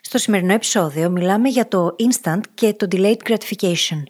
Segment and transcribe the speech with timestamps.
[0.00, 4.02] Στο σημερινό επεισόδιο μιλάμε για το instant και το delayed gratification.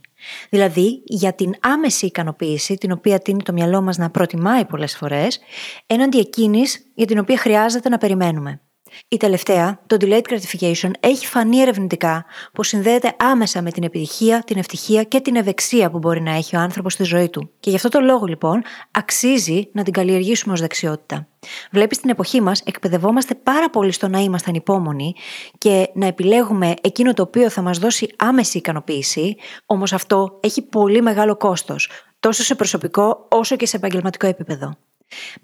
[0.50, 5.40] Δηλαδή για την άμεση ικανοποίηση την οποία τίνει το μυαλό μας να προτιμάει πολλές φορές
[5.86, 8.60] έναντι εκείνης για την οποία χρειάζεται να περιμένουμε.
[9.08, 14.58] Η τελευταία, το delayed gratification, έχει φανεί ερευνητικά πως συνδέεται άμεσα με την επιτυχία, την
[14.58, 17.50] ευτυχία και την ευεξία που μπορεί να έχει ο άνθρωπος στη ζωή του.
[17.60, 21.28] Και γι' αυτό το λόγο, λοιπόν, αξίζει να την καλλιεργήσουμε ως δεξιότητα.
[21.70, 25.14] Βλέπεις στην εποχή μας, εκπαιδευόμαστε πάρα πολύ στο να είμαστε ανυπόμονοι
[25.58, 31.02] και να επιλέγουμε εκείνο το οποίο θα μας δώσει άμεση ικανοποίηση, όμως αυτό έχει πολύ
[31.02, 34.76] μεγάλο κόστος, τόσο σε προσωπικό όσο και σε επαγγελματικό επίπεδο.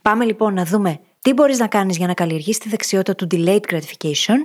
[0.03, 3.61] Πάμε λοιπόν να δούμε τι μπορείς να κάνεις για να καλλιεργείς τη δεξιότητα του delayed
[3.71, 4.37] gratification.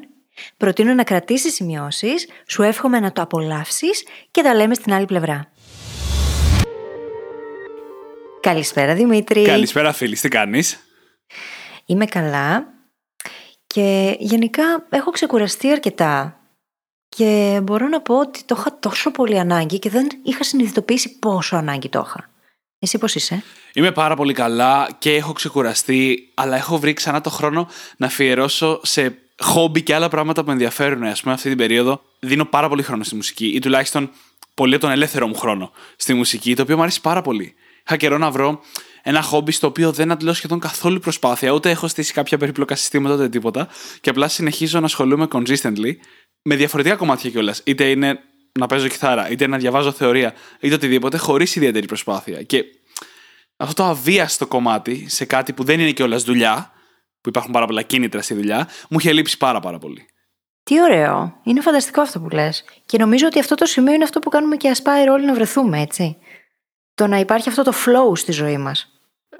[0.57, 5.51] Προτείνω να κρατήσεις σημειώσεις, σου εύχομαι να το απολαύσεις και τα λέμε στην άλλη πλευρά.
[8.41, 9.43] Καλησπέρα Δημήτρη.
[9.43, 10.79] Καλησπέρα φίλης, τι κάνεις;
[11.85, 12.73] Είμαι καλά
[13.67, 16.39] και γενικά έχω ξεκουραστεί αρκετά
[17.09, 21.55] και μπορώ να πω ότι το είχα τόσο πολύ ανάγκη και δεν είχα συνειδητοποιήσει πόσο
[21.55, 22.29] ανάγκη το είχα.
[22.79, 27.29] Εσύ πώς είσαι; Είμαι πάρα πολύ καλά και έχω ξεκουραστεί, αλλά έχω βρει ξανά το
[27.29, 31.03] χρόνο να αφιερώσω σε χόμπι και άλλα πράγματα που με ενδιαφέρουν.
[31.03, 34.09] Α πούμε, αυτή την περίοδο δίνω πάρα πολύ χρόνο στη μουσική ή τουλάχιστον
[34.53, 37.53] πολύ τον ελεύθερο μου χρόνο στη μουσική, το οποίο μου αρέσει πάρα πολύ.
[37.85, 38.61] Είχα καιρό να βρω
[39.03, 43.15] ένα χόμπι στο οποίο δεν αντλώ σχεδόν καθόλου προσπάθεια, ούτε έχω στήσει κάποια περίπλοκα συστήματα
[43.15, 43.67] ούτε τίποτα,
[44.01, 45.91] και απλά συνεχίζω να ασχολούμαι consistently
[46.41, 47.61] με διαφορετικά κομμάτια κιόλας.
[47.63, 48.19] Είτε είναι
[48.57, 52.43] να παίζω κιθάρα, είτε να διαβάζω θεωρία, είτε οτιδήποτε, χωρίς ιδιαίτερη προσπάθεια.
[52.43, 52.63] Και
[53.57, 56.71] αυτό το αβίαστο κομμάτι σε κάτι που δεν είναι κιόλας δουλειά,
[57.21, 60.05] που υπάρχουν πάρα πολλά κίνητρα στη δουλειά, μου είχε λείψει πάρα πάρα πολύ.
[60.63, 61.41] Τι ωραίο.
[61.43, 62.63] Είναι φανταστικό αυτό που λες.
[62.85, 65.81] Και νομίζω ότι αυτό το σημείο είναι αυτό που κάνουμε και ασπάει όλοι να βρεθούμε,
[65.81, 66.17] έτσι.
[66.95, 68.91] Το να υπάρχει αυτό το flow στη ζωή μας.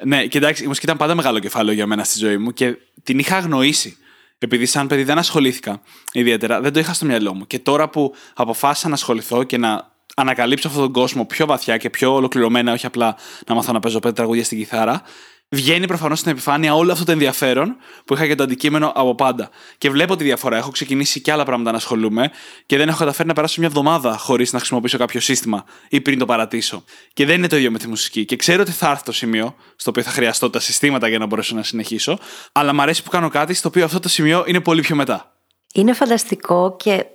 [0.03, 2.77] Ναι, και εντάξει, η μουσική ήταν πάντα μεγάλο κεφάλαιο για μένα στη ζωή μου και
[3.03, 3.97] την είχα αγνοήσει.
[4.39, 5.81] Επειδή σαν παιδί δεν ασχολήθηκα
[6.11, 7.47] ιδιαίτερα, δεν το είχα στο μυαλό μου.
[7.47, 11.89] Και τώρα που αποφάσισα να ασχοληθώ και να ανακαλύψω αυτόν τον κόσμο πιο βαθιά και
[11.89, 13.15] πιο ολοκληρωμένα, όχι απλά
[13.47, 15.01] να μάθω να παίζω πέντε τραγούδια στην κιθάρα,
[15.49, 17.75] βγαίνει προφανώς στην επιφάνεια όλο αυτό το ενδιαφέρον
[18.05, 19.49] που είχα για το αντικείμενο από πάντα.
[19.77, 20.57] Και βλέπω τη διαφορά.
[20.57, 22.31] Έχω ξεκινήσει και άλλα πράγματα να ασχολούμαι
[22.65, 26.19] και δεν έχω καταφέρει να περάσω μια εβδομάδα χωρίς να χρησιμοποιήσω κάποιο σύστημα ή πριν
[26.19, 26.83] το παρατήσω.
[27.13, 28.25] Και δεν είναι το ίδιο με τη μουσική.
[28.25, 31.25] Και ξέρω ότι θα έρθει το σημείο στο οποίο θα χρειαστώ τα συστήματα για να
[31.25, 32.17] μπορέσω να συνεχίσω,
[32.51, 35.31] αλλά μου αρέσει που κάνω κάτι στο οποίο αυτό το σημείο είναι πολύ πιο μετά.
[35.73, 37.05] Είναι φανταστικό και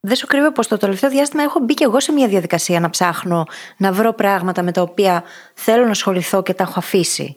[0.00, 2.90] δεν σου κρύβω πως το τελευταίο διάστημα έχω μπει και εγώ σε μια διαδικασία να
[2.90, 5.24] ψάχνω, να βρω πράγματα με τα οποία
[5.54, 7.36] θέλω να ασχοληθώ και τα έχω αφήσει.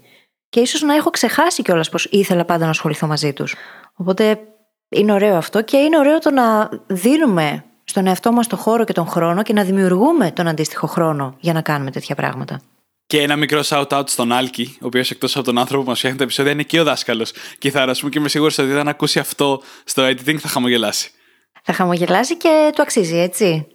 [0.56, 3.56] Και ίσως να έχω ξεχάσει κιόλας πως ήθελα πάντα να ασχοληθώ μαζί τους.
[3.96, 4.40] Οπότε
[4.90, 8.94] είναι ωραίο αυτό και είναι ωραίο το να δίνουμε στον εαυτό μας το χώρο και
[8.94, 12.62] τον χρόνο και να δημιουργούμε τον αντίστοιχο χρόνο για να κάνουμε τέτοια πράγματα.
[13.06, 16.18] Και ένα μικρό shout-out στον Άλκη, ο οποίος εκτός από τον άνθρωπο που μας φτιάχνει
[16.18, 19.62] τα επεισόδια είναι και ο δάσκαλος κιθάρα μου και είμαι σίγουρος ότι όταν ακούσει αυτό
[19.84, 21.12] στο editing θα χαμογελάσει.
[21.64, 23.68] Θα χαμογελάσει και του αξίζει, έτσι.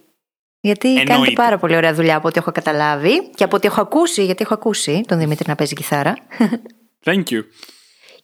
[0.61, 1.13] Γιατί Εννοείται.
[1.13, 4.43] κάνετε πάρα πολύ ωραία δουλειά από ό,τι έχω καταλάβει και από ό,τι έχω ακούσει, γιατί
[4.43, 6.17] έχω ακούσει τον Δημήτρη να παίζει κιθάρα.
[7.05, 7.41] Thank you.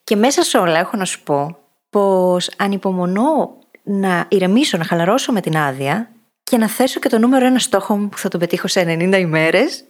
[0.03, 1.57] Και μέσα σε όλα έχω να σου πω
[1.89, 6.09] πως ανυπομονώ να ηρεμήσω, να χαλαρώσω με την άδεια
[6.43, 9.19] και να θέσω και το νούμερο ένα στόχο μου που θα τον πετύχω σε 90
[9.19, 9.83] ημέρες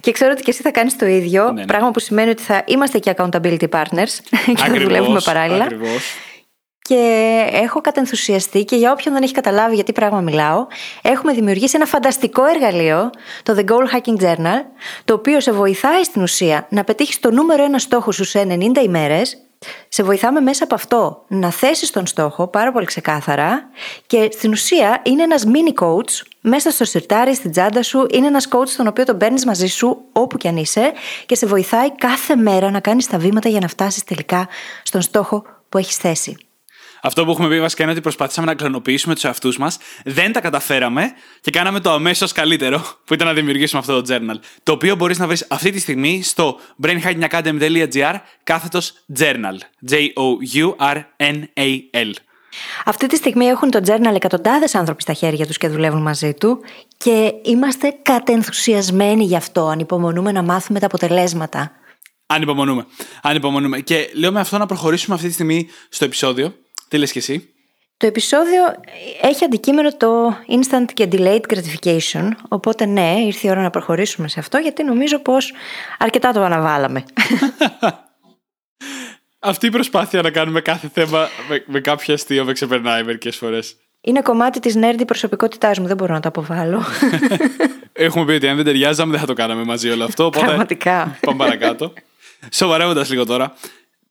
[0.00, 1.64] και ξέρω ότι και εσύ θα κάνεις το ίδιο, ναι.
[1.64, 4.12] πράγμα που σημαίνει ότι θα είμαστε και accountability partners
[4.46, 5.64] και θα Ακριβώς, δουλεύουμε παράλληλα.
[5.64, 6.02] Ακριβώς.
[6.90, 10.66] Και έχω κατενθουσιαστεί και για όποιον δεν έχει καταλάβει γιατί πράγμα μιλάω,
[11.02, 13.10] έχουμε δημιουργήσει ένα φανταστικό εργαλείο,
[13.42, 14.62] το The Goal Hacking Journal,
[15.04, 18.82] το οποίο σε βοηθάει στην ουσία να πετύχεις το νούμερο ένα στόχο σου σε 90
[18.84, 19.38] ημέρες.
[19.88, 23.68] Σε βοηθάμε μέσα από αυτό να θέσεις τον στόχο πάρα πολύ ξεκάθαρα
[24.06, 28.06] και στην ουσία είναι ένας mini coach μέσα στο σιρτάρι, στην τσάντα σου.
[28.10, 30.92] Είναι ένας coach τον οποίο τον παίρνεις μαζί σου όπου κι αν είσαι
[31.26, 34.48] και σε βοηθάει κάθε μέρα να κάνεις τα βήματα για να φτάσεις τελικά
[34.82, 36.36] στον στόχο που έχεις θέσει.
[37.02, 40.40] Αυτό που έχουμε πει βασικά είναι ότι προσπαθήσαμε να κλωνοποιήσουμε τους εαυτούς μας, δεν τα
[40.40, 44.36] καταφέραμε και κάναμε το αμέσως καλύτερο, που ήταν να δημιουργήσουμε αυτό το journal.
[44.62, 49.56] Το οποίο μπορείς να βρεις αυτή τη στιγμή στο brainhackingacademy.gr κάθετος journal.
[49.90, 50.90] J-O-U-R-N-A-L.
[52.84, 56.60] Αυτή τη στιγμή έχουν το journal εκατοντάδες άνθρωποι στα χέρια τους και δουλεύουν μαζί του
[56.96, 59.66] και είμαστε κατενθουσιασμένοι γι' αυτό.
[59.66, 61.72] Ανυπομονούμε να μάθουμε τα αποτελέσματα.
[62.26, 62.86] Ανυπομονούμε.
[63.22, 63.80] Ανυπομονούμε.
[63.80, 66.54] Και λέω με αυτό να προχωρήσουμε αυτή τη στιγμή στο επεισόδιο.
[66.90, 67.54] Τι λες και εσύ;
[67.96, 68.62] Το επεισόδιο
[69.22, 74.40] έχει αντικείμενο το instant και delayed gratification, οπότε ναι, ήρθε η ώρα να προχωρήσουμε σε
[74.40, 75.52] αυτό, γιατί νομίζω πως
[75.98, 77.04] αρκετά το αναβάλαμε.
[79.38, 83.76] Αυτή η προσπάθεια να κάνουμε κάθε θέμα με, με κάποιο αστείο με ξεπερνάει μερικές φορές.
[84.00, 86.84] Είναι κομμάτι της νέρνη προσωπικότητάς μου, δεν μπορώ να το αποβάλω.
[87.92, 90.24] Έχουμε πει ότι αν δεν ταιριάζαμε δεν θα το κάναμε μαζί όλο αυτό.
[90.24, 91.18] Οπότε Πραγματικά.
[91.20, 91.92] Πάμε παρακάτω.
[92.50, 93.54] Σοβαρεύοντας λίγο τώρα,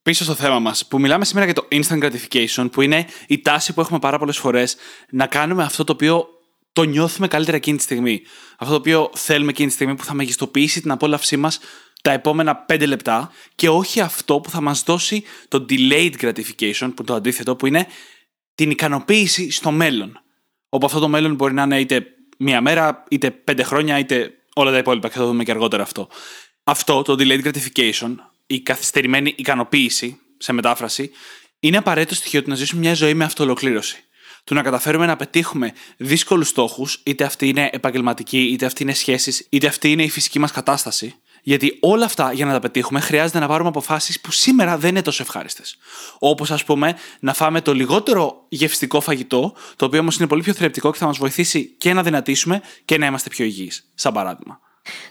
[0.09, 3.73] πίσω στο θέμα μας, που μιλάμε σήμερα για το instant gratification, που είναι η τάση
[3.73, 4.75] που έχουμε πάρα πολλές φορές
[5.09, 6.27] να κάνουμε αυτό το οποίο
[6.73, 8.21] το νιώθουμε καλύτερα εκείνη τη στιγμή.
[8.57, 11.59] Αυτό το οποίο θέλουμε εκείνη τη στιγμή που θα μεγιστοποιήσει την απόλαυσή μας
[12.01, 16.85] τα επόμενα πέντε λεπτά και όχι αυτό που θα μας δώσει το delayed gratification, που
[16.97, 17.87] είναι το αντίθετο, που είναι
[18.55, 20.21] την ικανοποίηση στο μέλλον.
[20.69, 22.05] Όπου αυτό το μέλλον μπορεί να είναι είτε
[22.37, 25.83] μία μέρα, είτε πέντε χρόνια, είτε όλα τα υπόλοιπα και θα το δούμε και αργότερα
[25.83, 26.07] αυτό.
[26.63, 28.15] Αυτό, το delayed gratification,
[28.51, 31.11] η καθυστερημένη ικανοποίηση, σε μετάφραση,
[31.59, 34.03] είναι απαραίτητο στοιχείο του να ζήσουμε μια ζωή με αυτοολοκλήρωση.
[34.43, 39.47] Του να καταφέρουμε να πετύχουμε δύσκολους στόχους, είτε αυτή είναι επαγγελματική, είτε αυτή είναι σχέσεις,
[39.49, 43.39] είτε αυτή είναι η φυσική μας κατάσταση, γιατί όλα αυτά για να τα πετύχουμε χρειάζεται
[43.39, 45.77] να πάρουμε αποφάσεις που σήμερα δεν είναι τόσο ευχάριστες.
[46.19, 50.53] Όπως, ας πούμε, να φάμε το λιγότερο γευστικό φαγητό, το οποίο όμως είναι πολύ πιο
[50.53, 53.89] θρεπτικό και θα μας βοηθήσει και να δυνατήσουμε και να είμαστε πιο υγιείς.
[53.95, 54.59] Σαν παράδειγμα.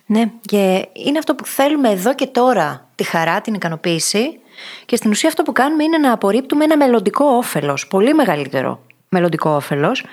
[0.06, 4.40] Ναι, και είναι αυτό που θέλουμε εδώ και τώρα, τη χαρά, την ικανοποίηση.
[4.86, 9.50] Και στην ουσία αυτό που κάνουμε είναι να απορρίπτουμε ένα μελλοντικό όφελος, πολύ μεγαλύτερο μελλοντικό
[9.50, 10.04] όφελος,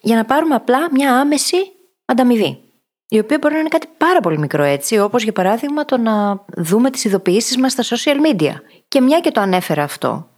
[0.00, 1.56] για να πάρουμε απλά μια άμεση
[2.04, 2.70] ανταμοιβή
[3.12, 6.44] η οποία μπορεί να είναι κάτι πάρα πολύ μικρό έτσι, όπως για παράδειγμα το να
[6.56, 8.52] δούμε τις ειδοποιήσεις μας στα social media.
[8.88, 10.28] Και μια και το ανέφερα αυτό,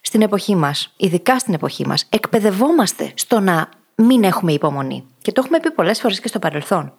[0.00, 5.06] στην εποχή μας, ειδικά στην εποχή μας, εκπαιδευόμαστε στο να μην έχουμε υπομονή.
[5.22, 6.92] Και το έχουμε πει πολλές φορές και στο παρελθόν.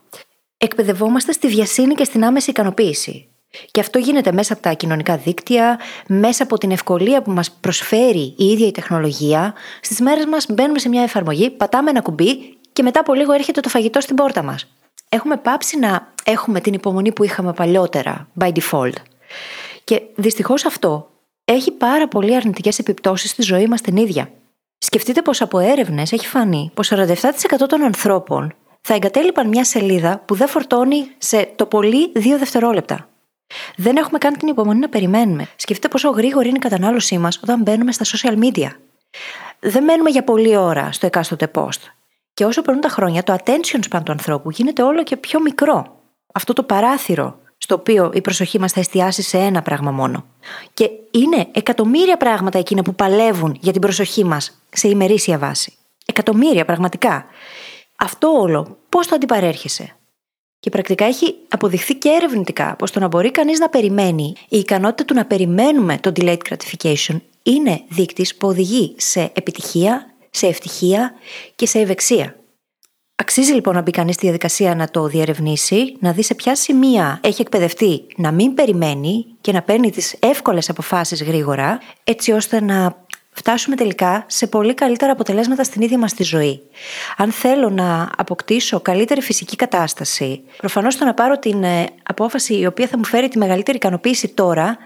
[0.64, 3.28] Εκπαιδευόμαστε στη βιασύνη και στην άμεση ικανοποίηση.
[3.72, 8.34] Και αυτό γίνεται μέσα από τα κοινωνικά δίκτυα, μέσα από την ευκολία που μας προσφέρει
[8.38, 9.54] η ίδια η τεχνολογία.
[9.82, 13.60] Στις μέρες μας μπαίνουμε σε μια εφαρμογή, πατάμε ένα κουμπί και μετά από λίγο έρχεται
[13.60, 14.68] το φαγητό στην πόρτα μας
[15.14, 18.94] έχουμε πάψει να έχουμε την υπομονή που είχαμε παλιότερα, by default.
[19.84, 21.10] Και δυστυχώς αυτό
[21.46, 24.32] έχει πάρα πολύ αρνητικές επιπτώσεις στη ζωή μας την ίδια.
[24.78, 27.16] Σκεφτείτε πως από έρευνες έχει φανεί πως 47%
[27.68, 33.10] των ανθρώπων θα εγκατέλειπαν μια σελίδα που δεν φορτώνει σε το πολύ δύο δευτερόλεπτα.
[33.76, 35.48] Δεν έχουμε καν την υπομονή να περιμένουμε.
[35.56, 38.68] Σκεφτείτε πόσο γρήγορη είναι η κατανάλωσή μας όταν μπαίνουμε στα social media.
[39.60, 41.80] Δεν μένουμε για πολλή ώρα στο εκάστοτε post.
[42.34, 46.00] Και όσο περνούν τα χρόνια, το attention span του ανθρώπου γίνεται όλο και πιο μικρό.
[46.34, 50.26] Αυτό το παράθυρο στο οποίο η προσοχή μας θα εστιάσει σε ένα πράγμα μόνο.
[50.74, 55.74] Και είναι εκατομμύρια πράγματα εκείνα που παλεύουν για την προσοχή μας σε ημερήσια βάση.
[56.06, 57.26] Εκατομμύρια πραγματικά.
[58.04, 59.96] Αυτό όλο πώς το αντιπαρέρχεσαι;
[60.60, 65.06] Και πρακτικά έχει αποδειχθεί και ερευνητικά πως το να μπορεί κανείς να περιμένει, η ικανότητα
[65.06, 71.14] του να περιμένουμε το delayed gratification είναι δείκτης που οδηγεί σε επιτυχία, σε ευτυχία
[71.56, 72.36] και σε ευεξία.
[73.16, 77.20] Αξίζει λοιπόν να μπει κανείς στη διαδικασία να το διερευνήσει, να δει σε ποια σημεία
[77.24, 83.06] έχει εκπαιδευτεί να μην περιμένει και να παίρνει τις εύκολες αποφάσεις γρήγορα, έτσι ώστε να
[83.32, 86.62] φτάσουμε τελικά σε πολύ καλύτερα αποτελέσματα στην ίδια μας τη ζωή.
[87.18, 92.66] Αν θέλω να αποκτήσω καλύτερη φυσική κατάσταση, προφανώς το να πάρω την ε, απόφαση η
[92.66, 94.78] οποία θα μου φέρει τη μεγαλύτερη ικανοποίηση τώρα,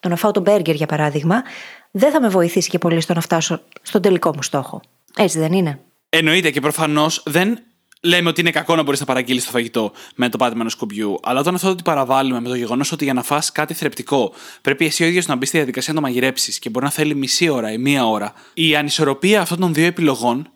[0.00, 1.42] το να φάω τον μπέργκερ για παράδειγμα,
[1.90, 4.80] δεν θα με βοηθήσει και πολύ στο να φτάσω στον τελικό μου στόχο.
[5.16, 5.78] Έτσι δεν είναι;
[6.08, 7.58] Εννοείται και προφανώς δεν
[8.02, 11.18] λέμε ότι είναι κακό να μπορείς να παραγγείλεις το φαγητό με το πάτημα ενός κουμπιού.
[11.22, 14.32] Αλλά όταν αυτό το παραβάλλουμε με το γεγονός ότι για να φας κάτι θρεπτικό
[14.62, 17.14] πρέπει εσύ ο ίδιος να μπεις στη διαδικασία να το μαγειρέψεις και μπορεί να θέλει
[17.14, 20.50] μισή ώρα ή μία ώρα, η ανισορροπία αυτών των δύο επιλογών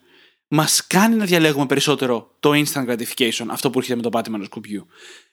[0.49, 4.49] μας κάνει να διαλέγουμε περισσότερο το instant gratification, αυτό που έρχεται με το πάτημα ενός
[4.49, 4.87] κουμπιού.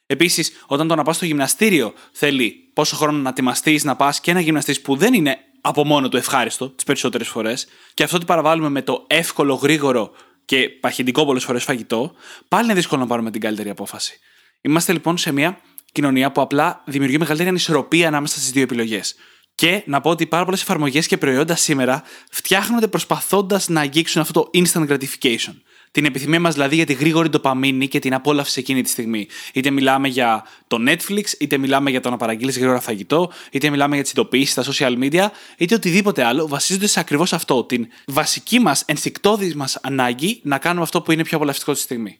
[0.06, 4.30] Επίσης, όταν το να πας στο γυμναστήριο θέλει πόσο χρόνο να ετοιμαστείς, να πας και
[4.30, 8.24] ένα γυμναστής που δεν είναι από μόνο του ευχάριστο τις περισσότερες φορές, και αυτό ότι
[8.24, 10.10] παραβάλλουμε με το εύκολο, γρήγορο
[10.44, 12.14] και παχυντικό πολλές φορές φαγητό,
[12.48, 14.18] πάλι είναι δύσκολο να πάρουμε την καλύτερη απόφαση.
[14.60, 15.60] Είμαστε λοιπόν σε μια
[15.92, 19.14] κοινωνία που απλά δημιουργεί μεγαλύτερη ανισορροπία ανάμεσα στις δύο επιλογές.
[19.54, 24.32] Και να πω ότι πάρα πολλές εφαρμογές και προϊόντα σήμερα φτιάχνονται προσπαθώντας να αγγίξουν αυτό
[24.32, 25.54] το instant gratification.
[25.94, 29.26] Την επιθυμία μας δηλαδή για τη γρήγορη ντοπαμίνη και την απόλαυση εκείνη τη στιγμή.
[29.52, 33.94] Είτε μιλάμε για το Netflix, είτε μιλάμε για το να παραγγείλεις γρήγορα φαγητό, είτε μιλάμε
[33.94, 37.64] για τις ειδοποιήσεις στα social media, είτε οτιδήποτε άλλο, βασίζονται σε ακριβώς αυτό.
[37.64, 42.18] Την βασική μας ενστικτόδη μας ανάγκη να κάνουμε αυτό που είναι πιο απολαυστικό τη στιγμή.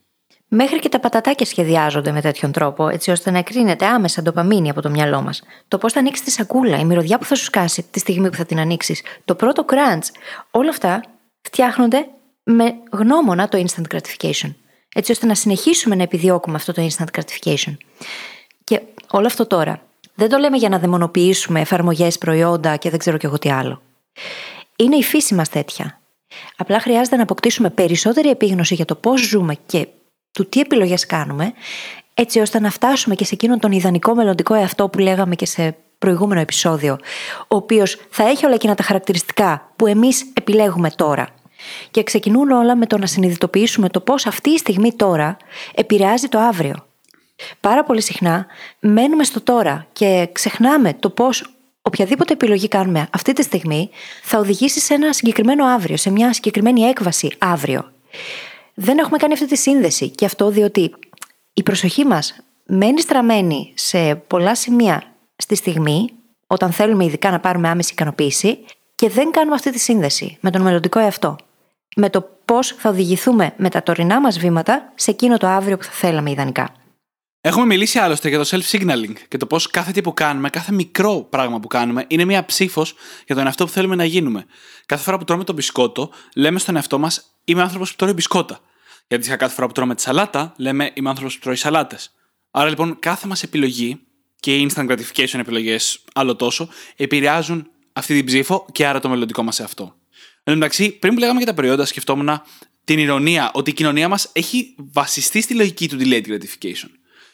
[0.48, 4.82] Μέχρι και τα πατατάκια σχεδιάζονται με τέτοιον τρόπο, έτσι ώστε να κρίνεται άμεσα ντοπαμίνη από
[4.82, 5.42] το μυαλό μας.
[5.68, 8.36] Το πώς θα ανοίξεις τη σακούλα, η μυρωδιά που θα σου σκάσει τη στιγμή που
[8.36, 10.06] θα την ανοίξεις, το πρώτο crunch,
[10.50, 11.02] όλα αυτά
[11.42, 12.06] φτιάχνονται
[12.44, 14.54] με γνώμονα το instant gratification.
[14.94, 17.76] Έτσι ώστε να συνεχίσουμε να επιδιώκουμε αυτό το instant gratification.
[18.64, 19.82] Και όλο αυτό τώρα
[20.14, 23.82] δεν το λέμε για να δαιμονοποιήσουμε εφαρμογές, προϊόντα και δεν ξέρω κι εγώ τι άλλο.
[24.76, 26.00] Είναι η φύση μας τέτοια.
[26.56, 29.88] Απλά χρειάζεται να αποκτήσουμε περισσότερη επίγνωση για το πώς ζούμε και
[30.32, 31.52] του τι επιλογές κάνουμε,
[32.14, 35.76] έτσι ώστε να φτάσουμε και σε εκείνον τον ιδανικό μελλοντικό εαυτό που λέγαμε και σε
[35.98, 36.98] προηγούμενο επεισόδιο,
[37.40, 41.28] ο οποίος θα έχει όλα εκείνα τα χαρακτηριστικά που εμείς επιλέγουμε τώρα.
[41.90, 45.36] Και ξεκινούν όλα με το να συνειδητοποιήσουμε το πώς αυτή η στιγμή τώρα
[45.74, 46.74] επηρεάζει το αύριο.
[47.60, 48.46] Πάρα πολύ συχνά
[48.80, 53.90] μένουμε στο τώρα και ξεχνάμε το πώς οποιαδήποτε επιλογή κάνουμε αυτή τη στιγμή
[54.22, 57.92] θα οδηγήσει σε ένα συγκεκριμένο αύριο, σε μια συγκεκριμένη έκβαση αύριο.
[58.74, 60.94] Δεν έχουμε κάνει αυτή τη σύνδεση και αυτό διότι
[61.54, 65.02] η προσοχή μας μένει στραμμένη σε πολλά σημεία
[65.36, 66.10] στη στιγμή,
[66.46, 68.58] όταν θέλουμε ειδικά να πάρουμε άμεση ικανοποίηση
[68.94, 71.36] και δεν κάνουμε αυτή τη σύνδεση με τον μελλοντικό εαυτό.
[71.96, 75.84] Με το πώς θα οδηγηθούμε με τα τωρινά μας βήματα σε εκείνο το αύριο που
[75.84, 76.74] θα θέλαμε ιδανικά.
[77.40, 81.26] Έχουμε μιλήσει άλλωστε για το self-signaling και το πώς κάθε τι που κάνουμε, κάθε μικρό
[81.30, 82.94] πράγμα που κάνουμε, είναι μια ψήφος
[83.26, 84.46] για τον εαυτό που θέλουμε να γίνουμε.
[84.86, 88.60] Κάθε φορά που τρώμε το μπισκότο, λέμε στον εαυτό μας Είμαι άνθρωπος που τρώει μπισκότα.
[89.06, 92.12] Γιατί κάθε φορά που τρώμε τη σαλάτα, λέμε Είμαι άνθρωπος που τρώει σαλάτες.
[92.50, 94.00] Άρα λοιπόν κάθε μας επιλογή
[94.40, 99.42] και οι instant gratification επιλογές άλλο τόσο επηρεάζουν αυτή την ψήφο και άρα το μελλοντικό
[99.42, 99.94] μας εαυτό.
[100.46, 102.42] Εν τω μεταξύ, πριν που λέγαμε για τα προϊόντα, σκεφτόμουν
[102.84, 106.88] την ηρωνία ότι η κοινωνία μας έχει βασιστεί στη λογική του delayed gratification.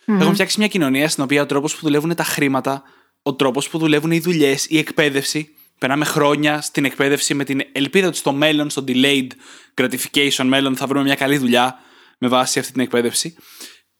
[0.06, 0.14] Mm.
[0.14, 2.82] Έχουμε φτιάξει μια κοινωνία στην οποία ο τρόπος που δουλεύουν τα χρήματα,
[3.22, 5.54] ο τρόπος που δουλεύουν οι δουλειές, η εκπαίδευση.
[5.78, 9.26] Περνάμε χρόνια στην εκπαίδευση με την ελπίδα ότι στο μέλλον, στο delayed
[9.74, 11.78] gratification μέλλον, θα βρούμε μια καλή δουλειά
[12.18, 13.34] με βάση αυτή την εκπαίδευση.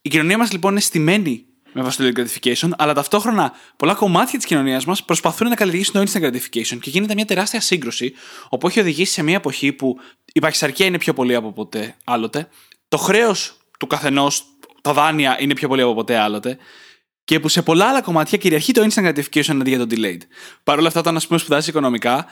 [0.02, 4.38] Η κοινωνία μας λοιπόν είναι στημένη με βάση το delayed gratification, αλλά ταυτόχρονα πολλά κομμάτια
[4.38, 8.12] της κοινωνίας μας προσπαθούν να καλλιεργήσουν το instant gratification και γίνεται μια τεράστια σύγκρουση,
[8.48, 9.98] όπου έχει οδηγήσει σε μια εποχή που
[10.32, 12.48] η παχυσαρκία είναι πιο πολύ από ποτέ άλλοτε,
[12.88, 14.44] το χρέος του καθενός,
[14.80, 16.58] τα δάνεια είναι πιο πολύ από ποτέ άλλοτε.
[17.24, 20.20] Και που σε πολλά άλλα κομμάτια κυριαρχεί το instant gratification αντί για το delayed.
[20.64, 22.26] Παρ' όλα αυτά, όταν ας πούμε σπουδάζεις οικονομικά,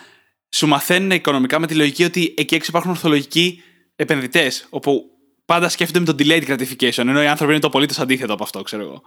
[0.49, 3.63] σου μαθαίνουν οικονομικά με τη λογική ότι εκεί έξω υπάρχουν ορθολογικοί
[3.95, 5.03] επενδυτές, όπου
[5.45, 8.61] πάντα σκέφτονται με το delayed gratification, ενώ οι άνθρωποι είναι το απολύτως αντίθετο από αυτό,
[8.61, 9.01] ξέρω εγώ.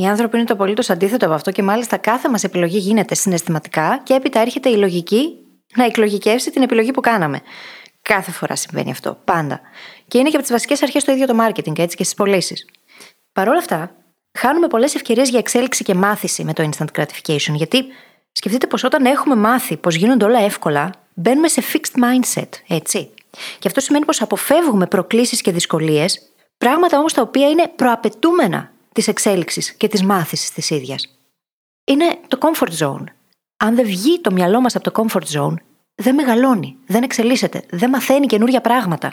[0.00, 4.00] Οι άνθρωποι είναι το απολύτως αντίθετο από αυτό και μάλιστα κάθε μας επιλογή γίνεται συναισθηματικά
[4.02, 5.36] και έπειτα έρχεται η λογική
[5.74, 7.40] να εκλογικεύσει την επιλογή που κάναμε.
[8.02, 9.18] Κάθε φορά συμβαίνει αυτό.
[9.24, 9.60] Πάντα.
[10.08, 12.66] Και είναι και από τις βασικές αρχές το ίδιο το marketing, έτσι και στις πωλήσεις.
[13.32, 13.90] Παρ' όλα αυτά,
[14.38, 17.54] χάνουμε πολλές ευκαιρίες για εξέλιξη και μάθηση με το instant gratification.
[17.54, 17.84] Γιατί
[18.32, 23.10] σκεφτείτε πως όταν έχουμε μάθει πως γίνονται όλα εύκολα, μπαίνουμε σε fixed mindset, έτσι.
[23.58, 29.08] Και αυτό σημαίνει πως αποφεύγουμε προκλήσεις και δυσκολίες, πράγματα όμως τα οποία είναι προαπαιτούμενα της
[29.08, 31.18] εξέλιξης και της μάθησης της ίδιας.
[31.84, 33.04] Είναι το comfort zone.
[33.56, 35.54] Αν δεν βγει το μυαλό μας από το comfort zone,
[35.94, 39.12] δεν μεγαλώνει, δεν εξελίσσεται, δεν μαθαίνει καινούργια πράγματα.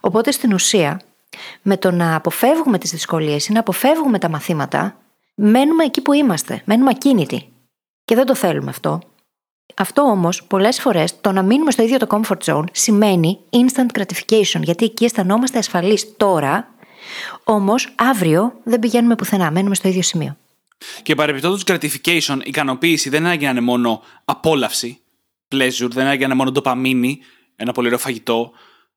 [0.00, 1.00] Οπότε στην ουσία,
[1.62, 4.96] με το να αποφεύγουμε τις δυσκολίες ή να αποφεύγουμε τα μαθήματα,
[5.34, 7.52] μένουμε εκεί που είμαστε, μένουμε ακίνητοι.
[8.04, 9.00] Και δεν το θέλουμε αυτό.
[9.76, 14.60] Αυτό όμως, πολλές φορές, το να μείνουμε στο ίδιο το comfort zone σημαίνει instant gratification,
[14.62, 16.68] γιατί εκεί αισθανόμαστε ασφαλείς τώρα,
[17.44, 20.36] όμως αύριο δεν πηγαίνουμε πουθενά, μένουμε στο ίδιο σημείο.
[21.02, 25.00] Και παρεμπιπτόντως gratification, ικανοποίηση δεν είναι να είναι μόνο απόλαυση,
[25.52, 27.18] pleasure, δεν είναι μόνο ντοπαμίνη,
[27.56, 28.52] ένα πολύ ωραίο φαγητό.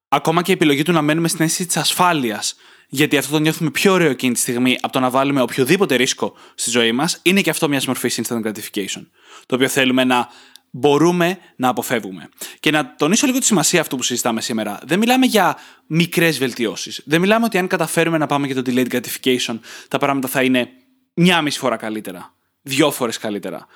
[0.07, 2.55] Ακόμα και η επιλογή του να μένουμε στην αίσθηση της ασφάλειας,
[2.87, 6.33] γιατί αυτό το νιώθουμε πιο ωραίο εκείνη τη στιγμή από το να βάλουμε οποιοδήποτε ρίσκο
[6.55, 9.05] στη ζωή μας, είναι και αυτό μιας μορφής instant gratification.
[9.45, 10.27] Το οποίο θέλουμε να
[10.71, 12.29] μπορούμε να αποφεύγουμε.
[12.59, 14.79] Και να τονίσω λίγο τη σημασία αυτού που συζητάμε σήμερα.
[14.83, 17.01] Δεν μιλάμε για μικρές βελτιώσεις.
[17.05, 20.69] Δεν μιλάμε ότι αν καταφέρουμε να πάμε για το delayed gratification, τα πράγματα θα είναι
[21.13, 22.33] μια μισή φορά καλύτερα.
[22.61, 23.67] Δυο φορές καλύτερα.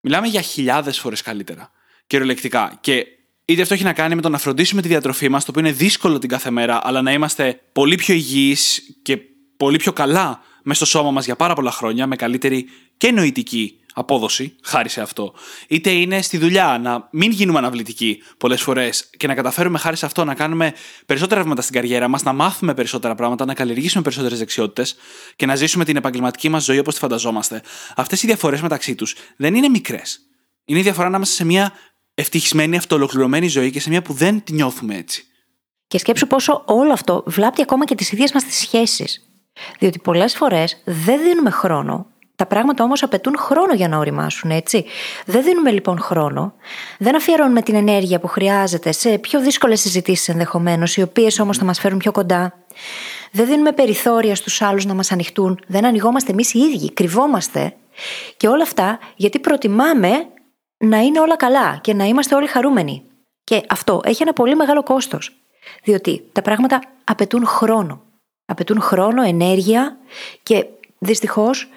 [0.00, 1.70] Μιλάμε για χιλιάδες φορές καλύτερα.
[2.06, 2.78] Κυριολεκτικά.
[2.80, 3.06] Και
[3.44, 5.76] είτε αυτό έχει να κάνει με το να φροντίσουμε τη διατροφή μας, το οποίο είναι
[5.76, 9.18] δύσκολο την κάθε μέρα, αλλά να είμαστε πολύ πιο υγιείς και
[9.56, 13.80] πολύ πιο καλά μέσα στο σώμα μας για πάρα πολλά χρόνια, με καλύτερη και νοητική
[13.98, 15.34] απόδοση, χάρη σε αυτό.
[15.68, 20.06] Είτε είναι στη δουλειά, να μην γίνουμε αναβλητικοί πολλές φορές και να καταφέρουμε χάρη σε
[20.06, 20.72] αυτό να κάνουμε
[21.06, 24.96] περισσότερα βήματα στην καριέρα μας, να μάθουμε περισσότερα πράγματα, να καλλιεργήσουμε περισσότερες δεξιότητες
[25.36, 27.62] και να ζήσουμε την επαγγελματική μας ζωή όπως τη φανταζόμαστε.
[27.96, 30.20] Αυτές οι διαφορές μεταξύ τους δεν είναι μικρές.
[30.64, 31.72] Είναι η διαφορά ανάμεσα σε μια
[32.14, 35.24] ευτυχισμένη, αυτοολοκληρωμένη ζωή και σε μια που δεν τη νιώθουμε έτσι.
[35.86, 39.30] Και σκέψου πόσο όλο αυτό βλάπτει ακόμα και τις ίδιες μας τις σχέσεις.
[39.78, 44.84] Διότι πολλές φορές δεν δίνουμε χρόνο τα πράγματα όμως απαιτούν χρόνο για να οριμάσουν, έτσι.
[45.26, 46.54] Δεν δίνουμε λοιπόν χρόνο,
[46.98, 51.64] δεν αφιερώνουμε την ενέργεια που χρειάζεται σε πιο δύσκολες συζητήσεις ενδεχομένως, οι οποίες όμως θα
[51.64, 52.54] μας φέρουν πιο κοντά.
[53.32, 57.74] Δεν δίνουμε περιθώρια στους άλλους να μας ανοιχτούν, δεν ανοιγόμαστε εμείς οι ίδιοι, κρυβόμαστε.
[58.36, 60.10] Και όλα αυτά γιατί προτιμάμε
[60.78, 63.02] να είναι όλα καλά και να είμαστε όλοι χαρούμενοι.
[63.44, 65.32] Και αυτό έχει ένα πολύ μεγάλο κόστος.
[65.84, 68.02] Διότι τα πράγματα απαιτούν χρόνο.
[68.46, 69.96] Απαιτούν χρόνο, ενέργεια
[70.42, 70.66] και
[70.98, 71.68] δυστυχώς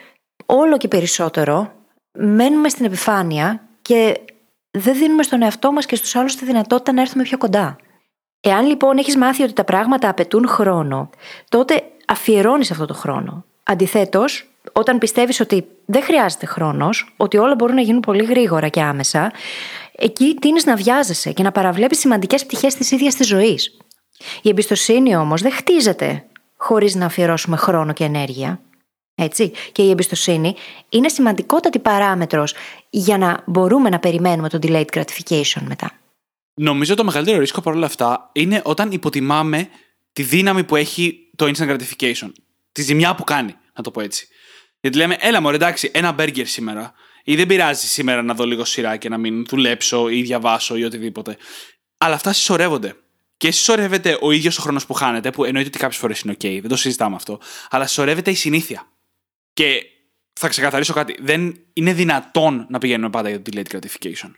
[0.51, 1.71] όλο και περισσότερο
[2.11, 4.19] μένουμε στην επιφάνεια και
[4.71, 7.75] δεν δίνουμε στον εαυτό μας και στους άλλους τη δυνατότητα να έρθουμε πιο κοντά.
[8.39, 11.09] Εάν λοιπόν έχεις μάθει ότι τα πράγματα απαιτούν χρόνο,
[11.49, 13.43] τότε αφιερώνεις αυτό το χρόνο.
[13.63, 18.81] Αντιθέτως, όταν πιστεύεις ότι δεν χρειάζεται χρόνος, ότι όλα μπορούν να γίνουν πολύ γρήγορα και
[18.81, 19.31] άμεσα,
[19.95, 23.77] εκεί τίνει να βιάζεσαι και να παραβλέπεις σημαντικές πτυχές της ίδιας της ζωής.
[24.41, 26.25] Η εμπιστοσύνη όμως δεν χτίζεται
[26.57, 28.59] χωρίς να αφιερώσουμε χρόνο και ενέργεια.
[29.21, 29.51] Έτσι.
[29.71, 30.55] Και η εμπιστοσύνη
[30.89, 32.53] είναι σημαντικότατη παράμετρος
[32.89, 35.91] για να μπορούμε να περιμένουμε το delayed gratification μετά.
[36.53, 39.69] Νομίζω το μεγαλύτερο ρίσκο παρόλα αυτά είναι όταν υποτιμάμε
[40.13, 42.31] τη δύναμη που έχει το instant gratification.
[42.71, 44.27] Τη ζημιά που κάνει, να το πω έτσι.
[44.79, 46.93] Γιατί λέμε, έλα μου, εντάξει, ένα μπέργκερ σήμερα.
[47.23, 50.83] Ή δεν πειράζει σήμερα να δω λίγο σειρά και να μην δουλέψω ή διαβάσω ή
[50.83, 51.37] οτιδήποτε.
[51.97, 52.95] Αλλά αυτά συσσωρεύονται.
[53.37, 56.57] Και συσσωρεύεται ο ίδιος ο χρόνος που χάνεται, που εννοείται ότι κάποιες φορές είναι OK,
[56.61, 57.39] δεν το συζητάμε αυτό.
[57.69, 58.87] Αλλά συσσωρεύεται η συνήθεια.
[59.59, 59.85] Και
[60.33, 61.15] θα ξεκαθαρίσω κάτι.
[61.19, 64.31] Δεν είναι δυνατόν να πηγαίνουμε πάντα για το delayed gratification.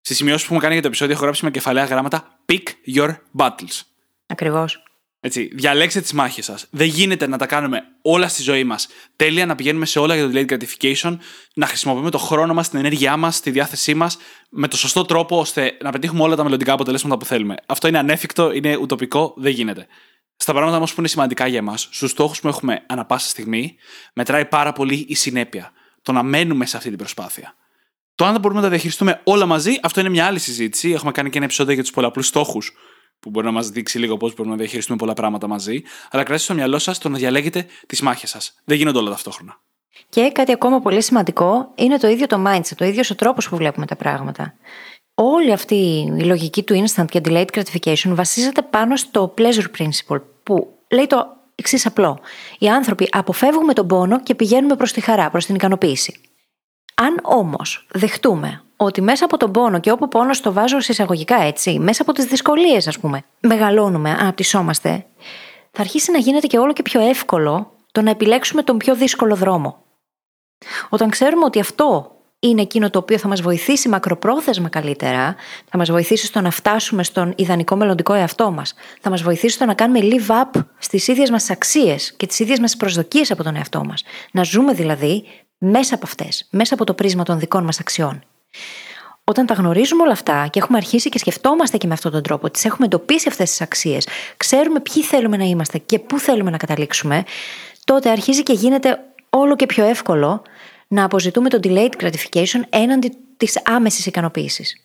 [0.00, 2.62] Στις σημειώσεις που έχουμε κάνει για το επεισόδιο, έχω γράψει με κεφαλαία γράμματα Pick
[2.96, 3.80] your battles.
[4.26, 4.82] Ακριβώς.
[5.20, 6.66] Έτσι, διαλέξτε τις μάχες σας.
[6.70, 10.30] Δεν γίνεται να τα κάνουμε όλα στη ζωή μας τέλεια, να πηγαίνουμε σε όλα για
[10.30, 11.16] το delayed gratification,
[11.54, 14.16] να χρησιμοποιούμε το χρόνο μας, την ενέργειά μας, τη διάθεσή μας
[14.50, 17.54] με το σωστό τρόπο ώστε να πετύχουμε όλα τα μελλοντικά αποτελέσματα που θέλουμε.
[17.66, 19.86] Αυτό είναι ανέφικτο, είναι ουτοπικό, δεν γίνεται.
[20.36, 23.76] Στα πράγματα όμως που είναι σημαντικά για εμάς, στους στόχους που έχουμε ανα πάσα στιγμή,
[24.12, 25.72] μετράει πάρα πολύ η συνέπεια.
[26.02, 27.54] Το να μένουμε σε αυτή την προσπάθεια.
[28.14, 30.90] Το αν μπορούμε να τα διαχειριστούμε όλα μαζί, αυτό είναι μια άλλη συζήτηση.
[30.90, 32.72] Έχουμε κάνει και ένα επεισόδιο για τους πολλαπλούς στόχους,
[33.20, 35.82] που μπορεί να μας δείξει λίγο πώς μπορούμε να διαχειριστούμε πολλά πράγματα μαζί.
[36.10, 38.54] Αλλά κρατήστε στο μυαλό σας το να διαλέγετε τι μάχε σας.
[38.64, 39.60] Δεν γίνονται όλα ταυτόχρονα.
[40.08, 43.56] Και κάτι ακόμα πολύ σημαντικό είναι το ίδιο το mindset, το ίδιος ο τρόπος που
[43.56, 44.54] βλέπουμε τα πράγματα.
[45.14, 45.74] Όλη αυτή
[46.18, 51.26] η λογική του instant και delayed gratification βασίζεται πάνω στο pleasure principle, που λέει το
[51.54, 52.18] εξής απλό.
[52.58, 56.20] Οι άνθρωποι αποφεύγουμε τον πόνο και πηγαίνουμε προς τη χαρά, προς την ικανοποίηση.
[56.94, 61.78] Αν όμως δεχτούμε ότι μέσα από τον πόνο και όπου πόνος το βάζω εισαγωγικά έτσι,
[61.78, 65.06] μέσα από τις δυσκολίες, ας πούμε, μεγαλώνουμε, αναπτυσσόμαστε,
[65.70, 69.36] θα αρχίσει να γίνεται και όλο και πιο εύκολο το να επιλέξουμε τον πιο δύσκολο
[69.36, 69.82] δρόμο.
[70.88, 72.13] Όταν ξέρουμε ότι αυτό
[72.48, 75.34] είναι εκείνο το οποίο θα μας βοηθήσει μακροπρόθεσμα καλύτερα,
[75.70, 79.64] θα μας βοηθήσει στο να φτάσουμε στον ιδανικό μελλοντικό εαυτό μας, θα μας βοηθήσει στο
[79.64, 83.56] να κάνουμε live up στις ίδιες μας αξίες και τις ίδιες μας προσδοκίες από τον
[83.56, 84.02] εαυτό μας.
[84.32, 85.24] Να ζούμε δηλαδή
[85.58, 88.22] μέσα από αυτές, μέσα από το πρίσμα των δικών μας αξιών.
[89.24, 92.50] Όταν τα γνωρίζουμε όλα αυτά και έχουμε αρχίσει και σκεφτόμαστε και με αυτόν τον τρόπο,
[92.50, 96.56] τις έχουμε εντοπίσει αυτές τις αξίες, ξέρουμε ποιοι θέλουμε να είμαστε και πού θέλουμε να
[96.56, 97.24] καταλήξουμε,
[97.84, 98.98] τότε αρχίζει και γίνεται
[99.30, 100.42] όλο και πιο εύκολο
[100.88, 104.78] να αποζητούμε το delayed gratification έναντι της άμεσης ικανοποίησης.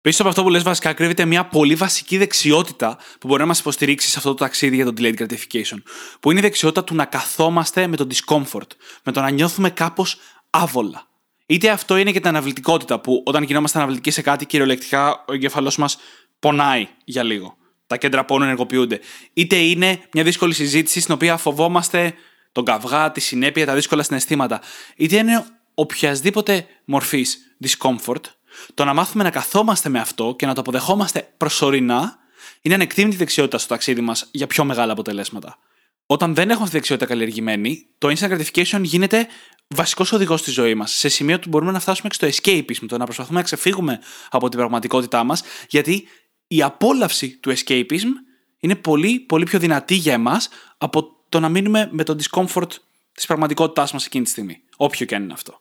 [0.00, 3.58] Πίσω από αυτό που λες βασικά κρύβεται μια πολύ βασική δεξιότητα που μπορεί να μας
[3.58, 5.82] υποστηρίξει σε αυτό το ταξίδι για το delayed gratification.
[6.20, 8.68] Που είναι η δεξιότητα του να καθόμαστε με το discomfort,
[9.04, 10.18] με το να νιώθουμε κάπως
[10.50, 11.06] άβολα.
[11.46, 15.76] Είτε αυτό είναι και την αναβλητικότητα, που όταν γινόμαστε αναβλητικοί σε κάτι, κυριολεκτικά ο εγκέφαλός
[15.76, 15.98] μας
[16.38, 17.56] πονάει για λίγο.
[17.86, 19.00] Τα κέντρα πόνου ενεργοποιούνται.
[19.32, 22.14] Είτε είναι μια δύσκολη συζήτηση στην οποία φοβόμαστε
[22.52, 24.60] τον καυγά, τη συνέπεια, τα δύσκολα συναισθήματα.
[24.96, 28.22] Είτε είναι οποιασδήποτε μορφής discomfort,
[28.74, 32.18] το να μάθουμε να καθόμαστε με αυτό και να το αποδεχόμαστε προσωρινά
[32.62, 35.58] είναι ανεκτήμητη δεξιότητα στο ταξίδι μας για πιο μεγάλα αποτελέσματα.
[36.06, 39.26] Όταν δεν έχουμε αυτή τη δεξιότητα καλλιεργημένη, το instant gratification γίνεται
[39.68, 40.92] βασικός οδηγός στη ζωή μας.
[40.92, 44.58] Σε σημείο που μπορούμε να φτάσουμε στο escapism, το να προσπαθούμε να ξεφύγουμε από την
[44.58, 46.08] πραγματικότητά μας, γιατί
[46.46, 48.08] η απόλαυση του escapism
[48.60, 52.68] είναι πολύ, πολύ πιο δυνατή για εμάς από το να μείνουμε με το discomfort
[53.12, 54.60] της πραγματικότητάς μας εκείνη τη στιγμή.
[54.76, 55.60] Όποιο και αν είναι αυτό.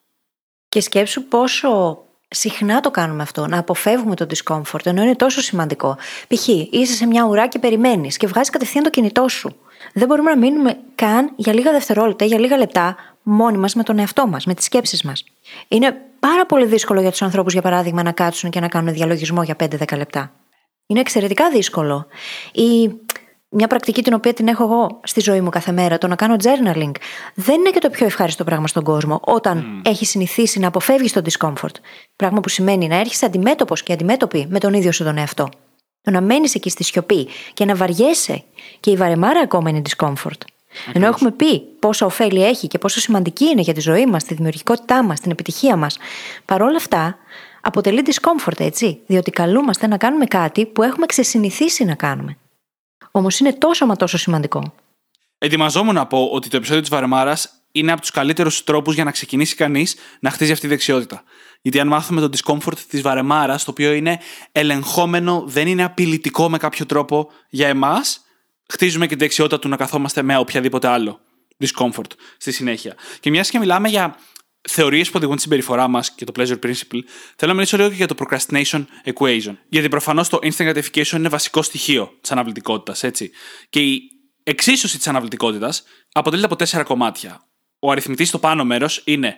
[0.70, 5.98] Και σκέψου πόσο συχνά το κάνουμε αυτό, να αποφεύγουμε το discomfort, ενώ είναι τόσο σημαντικό.
[6.28, 6.48] Π.χ.
[6.48, 9.56] είσαι σε μια ουρά και περιμένεις και βγάζεις κατευθείαν το κινητό σου.
[9.94, 14.00] Δεν μπορούμε να μείνουμε καν για λίγα δευτερόλεπτα, για λίγα λεπτά, μόνοι μας με τον
[14.00, 15.24] εαυτό μας, με τις σκέψεις μας.
[15.68, 19.44] Είναι πάρα πολύ δύσκολο για τους ανθρώπους, για παράδειγμα, να κάτσουν και να κάνουν διαλογισμό
[19.44, 20.34] για 5-10 λεπτά.
[20.88, 22.06] Είναι εξαιρετικά δύσκολο.
[22.52, 22.92] Ή
[23.50, 26.36] μια πρακτική την οποία την έχω εγώ στη ζωή μου κάθε μέρα, το να κάνω
[26.44, 26.92] journaling,
[27.34, 29.90] δεν είναι και το πιο ευχάριστο πράγμα στον κόσμο όταν mm.
[29.90, 31.74] έχει συνηθίσει να αποφεύγεις το discomfort.
[32.16, 35.50] Πράγμα που σημαίνει να έρχεσαι αντιμέτωπος και αντιμέτωπη με τον ίδιο σου τον εαυτό.
[36.02, 38.44] Το να μένεις εκεί στη σιωπή και να βαριέσαι.
[38.80, 40.40] Και η βαρεμάρα ακόμα είναι discomfort.
[40.94, 44.34] Ενώ έχουμε πει πόσα ωφέλη έχει και πόσο σημαντική είναι για τη ζωή μας, τη
[44.34, 45.98] δημιουργικότητά μας, την επιτυχία μας,
[46.46, 47.18] παρόλα αυτά
[47.62, 49.00] αποτελεί discomfort, έτσι.
[49.06, 52.38] Διότι καλούμαστε να κάνουμε κάτι που έχουμε ξεσυνηθίσει να κάνουμε.
[53.20, 54.74] Όμως είναι τόσο μα τόσο σημαντικό.
[55.38, 59.12] Ετοιμαζόμουν να πω ότι το επεισόδιο της Βαρεμάρας είναι από τους καλύτερους τρόπους για να
[59.12, 61.24] ξεκινήσει κανείς να χτίζει αυτή τη δεξιότητα.
[61.62, 64.20] Γιατί αν μάθουμε το discomfort της βαρεμάρας, το οποίο είναι
[64.52, 68.22] ελεγχόμενο, δεν είναι απειλητικό με κάποιο τρόπο για εμάς,
[68.70, 71.20] χτίζουμε και τη δεξιότητα του να καθόμαστε με οποιαδήποτε άλλο
[71.64, 72.96] discomfort στη συνέχεια.
[73.20, 74.16] Και μιας και μιλάμε για
[74.62, 77.00] θεωρίες που οδηγούν τη συμπεριφορά μας και το pleasure principle,
[77.36, 79.56] θέλω να μιλήσω λίγο και για το procrastination equation.
[79.69, 83.32] Γιατί προφανώς το instant gratification είναι βασικό στοιχείο της αναβλητικότητας, έτσι.
[83.69, 84.02] Και η
[84.43, 87.43] εξίσωση της αναβλητικότητας αποτελείται από τέσσερα κομμάτια.
[87.80, 89.38] Ο αριθμητής στο πάνω μέρος είναι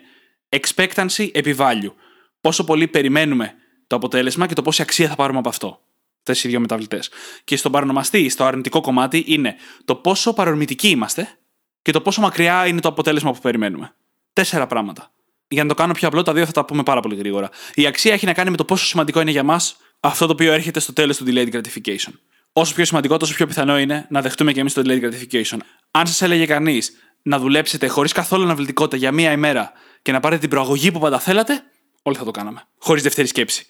[0.49, 1.93] expectancy επί value.
[2.41, 3.53] Πόσο πολύ περιμένουμε
[3.87, 5.81] το αποτέλεσμα και το πόση αξία θα πάρουμε από αυτό.
[6.17, 7.09] Αυτές οι δύο μεταβλητές.
[7.43, 9.55] Και στον παρονομαστή, στο αρνητικό κομμάτι, είναι
[9.85, 11.37] το πόσο παρορμητικοί είμαστε
[11.81, 13.95] και το πόσο μακριά είναι το αποτέλεσμα που περιμένουμε.
[14.33, 15.11] Τέσσερα πράγματα.
[15.47, 17.49] Για να το κάνω πιο απλό, τα δύο θα τα πούμε πάρα πολύ γρήγορα.
[17.73, 20.53] Η αξία έχει να κάνει με το πόσο σημαντικό είναι για μας αυτό το οποίο
[20.53, 22.11] έρχεται στο τέλος του delayed gratification.
[22.53, 25.57] Όσο πιο σημαντικό, τόσο πιο πιθανό είναι να δεχτούμε και εμείς το delayed gratification.
[25.91, 26.91] Αν σας έλεγε κανείς
[27.21, 31.19] να δουλέψετε χωρίς καθόλου αναβλητικότητα για μία ημέρα και να πάρετε την προαγωγή που πάντα
[31.19, 31.63] θέλατε,
[32.01, 32.63] όλοι θα το κάναμε.
[32.77, 33.65] Χωρίς δεύτερη σκέψη.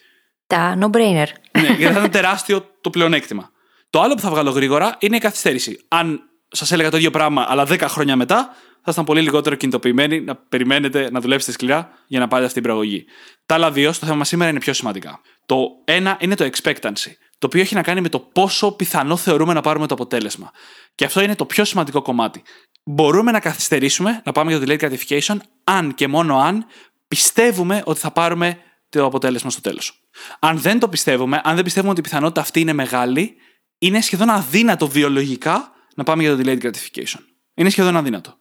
[0.48, 1.28] Τα no-brainer.
[1.60, 3.52] ναι, γιατί θα ήταν τεράστιο το πλεονέκτημα.
[3.90, 5.86] Το άλλο που θα βγάλω γρήγορα είναι η καθυστέρηση.
[5.88, 10.22] Αν σας έλεγα το ίδιο πράγμα, αλλά 10 χρόνια μετά, θα ήσταν πολύ λιγότερο κινητοποιημένοι
[10.22, 13.06] να περιμένετε να δουλέψετε σκληρά για να πάρετε αυτή την προαγωγή.
[13.46, 15.22] Τα άλλα δύο στο θέμα σήμερα είναι πιο σημαντικά.
[15.46, 19.54] Το ένα είναι το expectancy, το οποίο έχει να κάνει με το πόσο πιθανό θεωρούμε
[19.54, 20.52] να πάρουμε το αποτέλεσμα.
[20.96, 22.42] Και αυτό είναι το πιο σημαντικό κομμάτι.
[22.84, 26.66] Μπορούμε να καθυστερήσουμε να πάμε για το delayed gratification, αν και μόνο αν
[27.08, 28.58] πιστεύουμε ότι θα πάρουμε
[28.90, 30.04] το αποτέλεσμα στο τέλος.
[30.40, 33.36] Αν δεν το πιστεύουμε, αν δεν πιστεύουμε ότι η πιθανότητα αυτή είναι μεγάλη,
[33.78, 37.20] είναι σχεδόν αδύνατο βιολογικά να πάμε για το delayed gratification.
[37.54, 38.40] Είναι σχεδόν αδύνατο.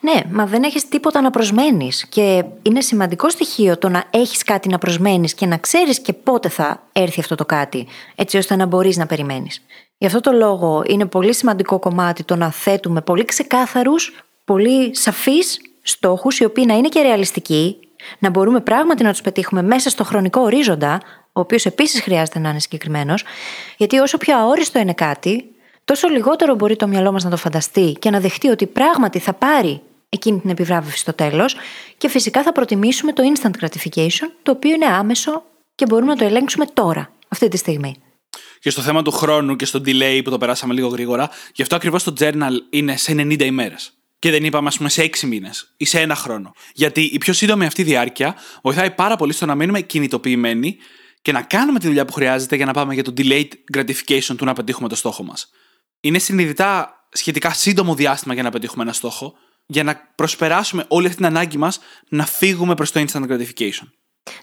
[0.00, 2.06] Ναι, μα δεν έχεις τίποτα να προσμένεις.
[2.08, 6.48] Και είναι σημαντικό στοιχείο το να έχεις κάτι να προσμένεις και να ξέρεις και πότε
[6.48, 9.62] θα έρθει αυτό το κάτι, έτσι ώστε να μπορείς να περιμένεις.
[9.98, 15.60] Γι' αυτό το λόγο είναι πολύ σημαντικό κομμάτι το να θέτουμε πολύ ξεκάθαρους, πολύ σαφείς
[15.82, 17.76] στόχους, οι οποίοι να είναι και ρεαλιστικοί,
[18.18, 21.00] να μπορούμε πράγματι να τους πετύχουμε μέσα στο χρονικό ορίζοντα,
[21.32, 23.24] ο οποίος επίσης χρειάζεται να είναι συγκεκριμένος,
[23.76, 25.44] γιατί όσο πιο αόριστο είναι κάτι,
[25.86, 29.32] τόσο λιγότερο μπορεί το μυαλό μας να το φανταστεί και να δεχτεί ότι πράγματι θα
[29.32, 31.56] πάρει εκείνη την επιβράβευση στο τέλος
[31.98, 35.44] και φυσικά θα προτιμήσουμε το instant gratification, το οποίο είναι άμεσο
[35.74, 37.96] και μπορούμε να το ελέγξουμε τώρα, αυτή τη στιγμή.
[38.60, 41.76] Και στο θέμα του χρόνου και στο delay που το περάσαμε λίγο γρήγορα, γι' αυτό
[41.76, 43.92] ακριβώς το journal είναι σε 90 ημέρες.
[44.18, 46.52] Και δεν είπαμε, ας πούμε, σε 6 μήνες ή σε ένα χρόνο.
[46.74, 50.76] Γιατί η πιο σύντομη αυτή διάρκεια βοηθάει πάρα πολύ στο να μείνουμε κινητοποιημένοι
[51.22, 54.44] και να κάνουμε τη δουλειά που χρειάζεται για να πάμε για το delayed gratification του
[54.44, 55.50] να πετύχουμε το στόχο μας.
[56.00, 59.34] Είναι συνειδητά σχετικά σύντομο διάστημα για να πετύχουμε ένα στόχο,
[59.66, 61.78] για να προσπεράσουμε όλη αυτή την ανάγκη μας
[62.08, 63.88] να φύγουμε προς το instant gratification.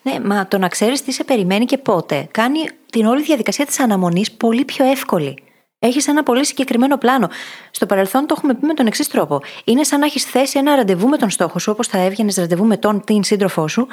[0.01, 2.59] Ναι, μα το να ξέρεις τι σε περιμένει και πότε κάνει
[2.91, 5.43] την όλη διαδικασία της αναμονής πολύ πιο εύκολη.
[5.79, 7.29] Έχεις ένα πολύ συγκεκριμένο πλάνο.
[7.71, 9.41] Στο παρελθόν το έχουμε πει με τον εξής τρόπο.
[9.63, 12.65] Είναι σαν να έχεις θέσει ένα ραντεβού με τον στόχο σου, όπως θα έβγαινες ραντεβού
[12.65, 13.87] με τον την σύντροφό σου,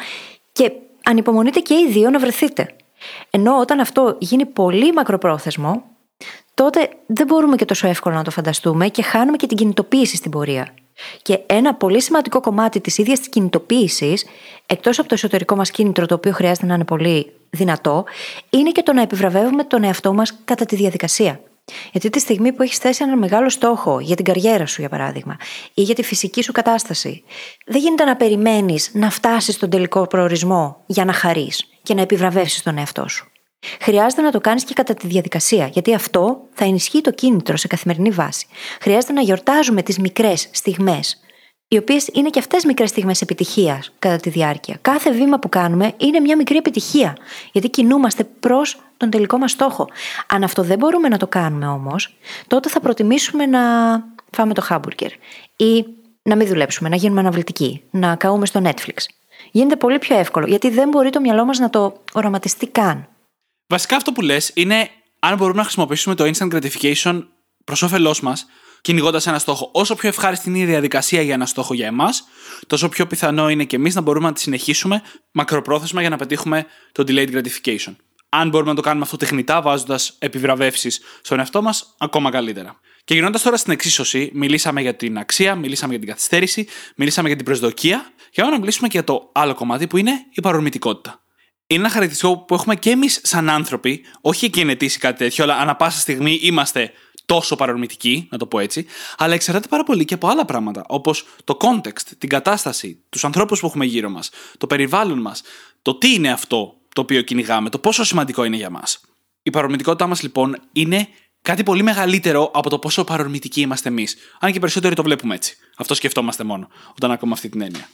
[0.53, 0.73] και
[1.05, 2.77] ανυπομονείτε και οι δύο να βρεθείτε.
[3.31, 5.85] Ενώ όταν αυτό γίνει πολύ μακροπρόθεσμο,
[6.63, 10.31] τότε δεν μπορούμε και τόσο εύκολα να το φανταστούμε και χάνουμε και την κινητοποίηση στην
[10.31, 10.75] πορεία.
[11.23, 14.27] Και ένα πολύ σημαντικό κομμάτι της ίδιας της κινητοποίησης,
[14.67, 18.05] εκτός από το εσωτερικό μας κίνητρο, το οποίο χρειάζεται να είναι πολύ δυνατό,
[18.51, 21.41] είναι και το να επιβραβεύουμε τον εαυτό μας κατά τη διαδικασία.
[21.93, 25.37] Γιατί τη στιγμή που έχεις θέσει έναν μεγάλο στόχο για την καριέρα σου, για παράδειγμα,
[25.75, 27.25] ή για τη φυσική σου κατάσταση,
[27.67, 32.63] δεν γίνεται να περιμένεις να φτάσεις στον τελικό προορισμό για να χαρείς και να επιβραβεύσεις
[32.63, 33.30] τον εαυτό σου.
[33.81, 37.67] Χρειάζεται να το κάνεις και κατά τη διαδικασία, γιατί αυτό θα ενισχύει το κίνητρο σε
[37.67, 38.47] καθημερινή βάση.
[38.81, 41.21] Χρειάζεται να γιορτάζουμε τις μικρές στιγμές,
[41.69, 44.79] οι οποίες είναι και αυτές μικρές στιγμές επιτυχίας κατά τη διάρκεια.
[44.81, 47.17] Κάθε βήμα που κάνουμε είναι μια μικρή επιτυχία,
[47.53, 49.89] γιατί κινούμαστε προς τον τελικό μας στόχο.
[50.29, 53.61] Αν αυτό δεν μπορούμε να το κάνουμε όμως, τότε θα προτιμήσουμε να
[54.31, 55.11] φάμε το χάμπουργκερ
[55.57, 55.85] ή
[56.23, 58.97] να μην δουλέψουμε, να γίνουμε αναβλητικοί, να καούμε στο Netflix.
[59.51, 63.09] Γίνεται πολύ πιο εύκολο, γιατί δεν μπορεί το μυαλό μας να το οραματιστεί καν.
[63.71, 67.23] Βασικά αυτό που λες είναι αν μπορούμε να χρησιμοποιήσουμε το instant gratification
[67.65, 68.47] προς όφελός μας,
[68.81, 69.71] κυνηγώντας ένα στόχο.
[69.73, 72.25] Όσο πιο ευχάριστη είναι η διαδικασία για ένα στόχο για εμάς,
[72.67, 76.67] τόσο πιο πιθανό είναι και εμείς να μπορούμε να τη συνεχίσουμε μακροπρόθεσμα για να πετύχουμε
[76.93, 77.97] το delayed gratification.
[78.29, 82.81] Αν μπορούμε να το κάνουμε αυτό τεχνητά, βάζοντας επιβραβεύσεις στον εαυτό μας, ακόμα καλύτερα.
[83.05, 87.37] Και γυρνώντας τώρα στην εξίσωση, μιλήσαμε για την αξία, μιλήσαμε για την καθυστέρηση, μιλήσαμε για
[87.37, 91.20] την προσδοκία, και να μιλήσουμε και για το άλλο κομμάτι που είναι η παρορμητικότητα.
[91.73, 95.77] Είναι ένα χαρακτηριστικό που έχουμε και εμείς σαν άνθρωποι, όχι εκγενετήσει κάτι τέτοιο, αλλά ανά
[95.77, 96.93] πάσα στιγμή είμαστε
[97.27, 101.27] τόσο παρορμητικοί, να το πω έτσι, αλλά εξαρτάται πάρα πολύ και από άλλα πράγματα, όπως
[101.45, 105.43] το context, την κατάσταση, τους ανθρώπους που έχουμε γύρω μας, το περιβάλλον μας,
[105.83, 109.01] το τι είναι αυτό το οποίο κυνηγάμε, το πόσο σημαντικό είναι για μας.
[109.43, 111.09] Η παρορμητικότητά μας λοιπόν είναι
[111.43, 114.17] κάτι πολύ μεγαλύτερο από το πόσο παρορμητικοί είμαστε εμείς.
[114.41, 115.57] Αν και περισσότεροι το βλέπουμε έτσι.
[115.77, 117.89] Αυτό σκεφτόμαστε μόνο όταν ακούμε αυτή την έννοια.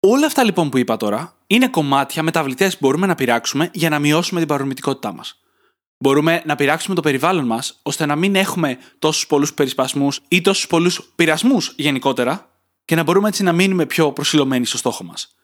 [0.00, 3.98] Όλα αυτά λοιπόν που είπα τώρα είναι κομμάτια μεταβλητές που μπορούμε να πειράξουμε για να
[3.98, 5.40] μειώσουμε την παρορμητικότητά μας.
[5.98, 10.66] Μπορούμε να πειράξουμε το περιβάλλον μας ώστε να μην έχουμε τόσους πολλούς περισπασμούς ή τόσους
[10.66, 12.50] πολλούς πειρασμούς γενικότερα
[12.84, 15.34] και να μπορούμε έτσι να μείνουμε πιο προσιλωμένοι στο στόχο μας.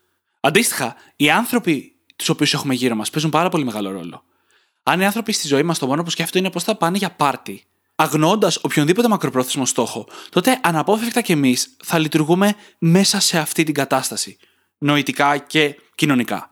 [0.41, 4.25] Αντίστοιχα, οι άνθρωποι τους οποίους έχουμε γύρω μας παίζουν πάρα πολύ μεγάλο ρόλο.
[4.83, 7.11] Αν οι άνθρωποι στη ζωή μας το μόνο που σκέφτονται είναι πώ θα πάνε για
[7.11, 7.65] πάρτι,
[7.97, 14.37] αγνοώντας οποιονδήποτε μακροπρόθεσμο στόχο, τότε αναπόφευκτα κι εμείς θα λειτουργούμε μέσα σε αυτή την κατάσταση.
[14.79, 16.51] Νοητικά και κοινωνικά.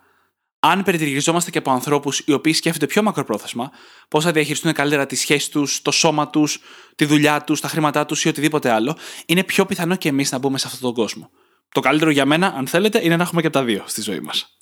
[0.60, 3.70] Αν περιτριγιζόμαστε και από ανθρώπους οι οποίοι σκέφτονται πιο μακροπρόθεσμα,
[4.08, 6.60] πώς θα διαχειριστούν καλύτερα τη σχέση τους, το σώμα τους,
[6.94, 10.38] τη δουλειά τους, τα χρήματά τους ή οτιδήποτε άλλο, είναι πιο πιθανό και εμείς να
[10.38, 11.30] μπούμε σε αυτόν τον κόσμο.
[11.68, 14.53] Το καλύτερο για μένα, αν θέλετε, είναι να έχουμε και τα δύο στη ζωή μας.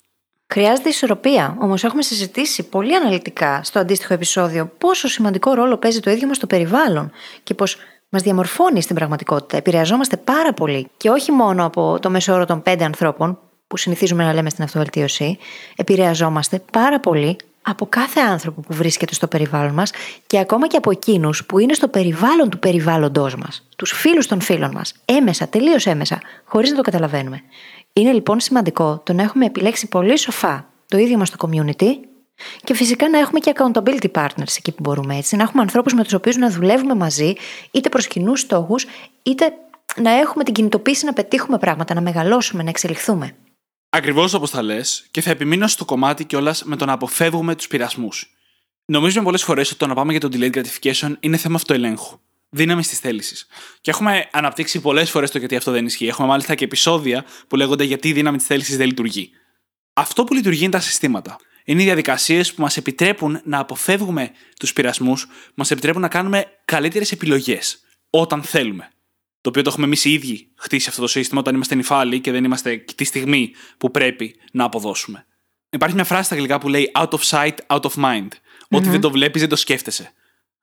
[0.53, 1.55] Χρειάζεται ισορροπία.
[1.59, 6.37] Όμως, έχουμε συζητήσει πολύ αναλυτικά στο αντίστοιχο επεισόδιο πόσο σημαντικό ρόλο παίζει το ίδιο μας
[6.37, 7.11] το περιβάλλον
[7.43, 7.65] και πω
[8.09, 9.57] μας διαμορφώνει στην πραγματικότητα.
[9.57, 14.23] Επηρεαζόμαστε πάρα πολύ και όχι μόνο από το μέσο όρο των πέντε ανθρώπων, που συνηθίζουμε
[14.23, 15.37] να λέμε στην αυτοβελτίωση,
[15.75, 19.91] επηρεαζόμαστε πάρα πολύ από κάθε άνθρωπο που βρίσκεται στο περιβάλλον μας
[20.27, 24.41] και ακόμα και από εκείνους που είναι στο περιβάλλον του περιβάλλοντός μας, τους φίλους των
[24.41, 27.41] φίλων μας, έμεσα, τελείως έμεσα, χωρίς να το καταλαβαίνουμε.
[27.93, 31.87] Είναι λοιπόν σημαντικό το να έχουμε επιλέξει πολύ σοφά το ίδιο μας το community
[32.63, 36.03] και φυσικά να έχουμε και accountability partners εκεί που μπορούμε έτσι, να έχουμε ανθρώπους με
[36.03, 37.33] τους οποίους να δουλεύουμε μαζί,
[37.71, 38.85] είτε προς κοινούς στόχους,
[39.23, 39.53] είτε
[40.01, 43.35] να έχουμε την κινητοποίηση να πετύχουμε πράγματα, να μεγαλώσουμε, να εξελιχθούμε.
[43.89, 47.67] Ακριβώς όπως θα λες, και θα επιμείνω στο κομμάτι κιόλας με το να αποφεύγουμε τους
[47.67, 48.33] πειρασμούς.
[48.85, 52.19] Νομίζουμε πολλές φορές ότι το να πάμε για το delayed gratification είναι θέμα αυτοελέγχου.
[52.53, 53.47] Δύναμης της θέλησης.
[53.81, 56.07] Και έχουμε αναπτύξει πολλές φορές το γιατί αυτό δεν ισχύει.
[56.07, 59.29] Έχουμε μάλιστα και επεισόδια που λέγονται γιατί η δύναμη της θέλησης δεν λειτουργεί.
[59.93, 61.37] Αυτό που λειτουργεί είναι τα συστήματα.
[61.65, 67.11] Είναι οι διαδικασίες που μας επιτρέπουν να αποφεύγουμε τους πειρασμούς, μας επιτρέπουν να κάνουμε καλύτερες
[67.11, 68.93] επιλογές όταν θέλουμε
[69.43, 72.31] το οποίο το έχουμε εμείς οι ίδιοι χτίσει αυτό το σύστημα όταν είμαστε νυφάλοι και
[72.31, 75.25] δεν είμαστε τη στιγμή που πρέπει να αποδώσουμε.
[75.69, 78.27] Υπάρχει μια φράση στα αγγλικά που λέει out of sight, out of mind.
[78.69, 80.13] Ότι δεν το βλέπεις, δεν το σκέφτεσαι.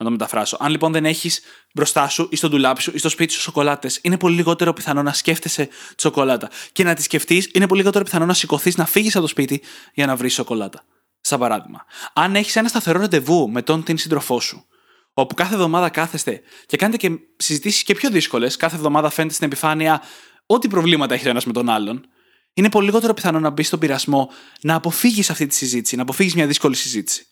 [0.01, 0.57] Να το μεταφράσω.
[0.61, 1.41] Αν λοιπόν δεν έχεις
[1.75, 5.03] μπροστά σου ή στο ντουλάπι σου ή στο σπίτι σου σοκολάτες, είναι πολύ λιγότερο πιθανό
[5.03, 6.51] να σκέφτεσαι τη σοκολάτα.
[6.73, 9.63] Και να τη σκεφτείς, είναι πολύ λιγότερο πιθανό να σηκωθείς να φύγεις από το σπίτι
[9.95, 10.85] για να βρεις σοκολάτα.
[11.21, 11.85] Σαν παράδειγμα.
[12.13, 14.67] Αν έχεις ένα σταθερό ραντεβού με τον την σύντροφό σου
[15.13, 19.47] όπου κάθε εβδομάδα κάθεστε και κάνετε και συζητήσεις και πιο δύσκολες, κάθε εβδομάδα φαίνεται στην
[19.47, 20.03] επιφάνεια
[20.47, 22.07] ό,τι προβλήματα έχει ο ένας με τον άλλον,
[22.55, 26.35] είναι πολύ λιγότερο πιθανό να μπεις στον πειρασμό να αποφύγεις αυτή τη συζήτηση, να αποφύγεις
[26.35, 27.27] μια δύσκολη συζήτηση.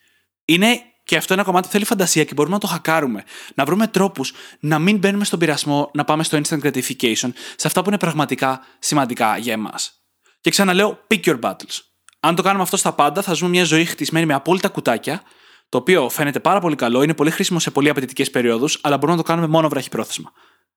[0.45, 3.25] Είναι και αυτό ένα κομμάτι που θέλει φαντασία και μπορούμε να το χακάρουμε.
[3.55, 7.83] Να βρούμε τρόπους να μην μπαίνουμε στον πειρασμό, να πάμε στο instant gratification, σε αυτά
[7.83, 9.93] που είναι πραγματικά σημαντικά για εμάς.
[10.41, 11.79] Και ξαναλέω, pick your battles.
[12.21, 15.23] Αν το κάνουμε αυτό στα πάντα, θα ζούμε μια ζωή χτισμένη με απόλυτα κουτάκια
[15.69, 19.17] το οποίο φαίνεται πάρα πολύ καλό, είναι πολύ χρήσιμο σε πολύ απαιτητικές περιόδους, αλλά μπορούμε
[19.17, 20.33] να το κάνουμε μόνο βραχυπρόθεσμα.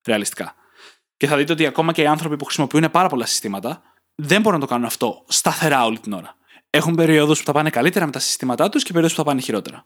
[0.08, 0.56] Ρεαλιστικά.
[1.18, 3.82] Και θα δείτε ότι ακόμα και οι άνθρωποι που χρησιμοποιούν πάρα πολλά συστήματα
[4.16, 6.36] δεν μπορούν να το κάνουν αυτό σταθερά όλη την ώρα.
[6.74, 9.42] Έχουν περιόδου που θα πάνε καλύτερα με τα συστήματά τους και περιόδου που θα πάνε
[9.42, 9.86] χειρότερα.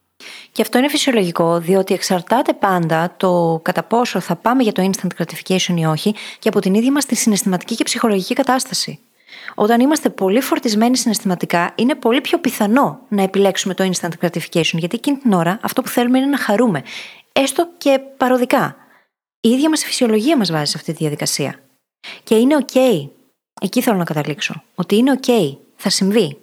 [0.52, 5.08] Και αυτό είναι φυσιολογικό, διότι εξαρτάται πάντα το κατά πόσο θα πάμε για το instant
[5.18, 9.00] gratification ή όχι και από την ίδια μας τη συναισθηματική και ψυχολογική κατάσταση.
[9.56, 14.96] Όταν είμαστε πολύ φορτισμένοι συναισθηματικά, είναι πολύ πιο πιθανό να επιλέξουμε το instant gratification, γιατί
[14.96, 16.84] εκείνη την ώρα αυτό που θέλουμε είναι να χαρούμε.
[17.32, 18.76] Έστω και παροδικά.
[19.42, 21.60] Η ίδια μας η φυσιολογία μας βάζει σε αυτή τη διαδικασία.
[22.24, 22.80] Και είναι OK.
[23.62, 24.64] Εκεί θέλω να καταλήξω.
[24.76, 25.58] Ότι είναι OK.
[25.76, 26.38] Θα συμβεί.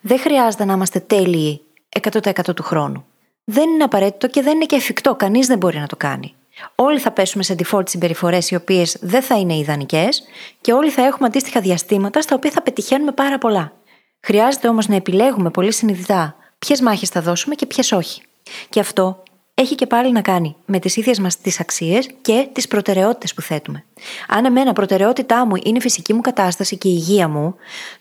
[0.00, 1.60] Δεν χρειάζεται να είμαστε τέλειοι
[2.00, 3.04] 100% του χρόνου.
[3.44, 5.14] Δεν είναι απαραίτητο και δεν είναι και εφικτό.
[5.14, 6.34] Κανείς δεν μπορεί να το κάνει.
[6.74, 10.22] Όλοι θα πέσουμε σε default συμπεριφορές οι οποίες δεν θα είναι ιδανικές
[10.60, 13.72] και όλοι θα έχουμε αντίστοιχα διαστήματα στα οποία θα πετυχαίνουμε πάρα πολλά.
[14.20, 18.22] Χρειάζεται όμως να επιλέγουμε πολύ συνειδητά ποιες μάχες θα δώσουμε και ποιες όχι.
[18.68, 19.22] Και αυτό
[19.54, 23.42] έχει και πάλι να κάνει με τις ίδιες μας τις αξίες και τις προτεραιότητες που
[23.42, 23.84] θέτουμε.
[24.28, 27.54] Αν εμένα προτεραιότητά μου είναι η φυσική μου κατάσταση και η υγεία μου,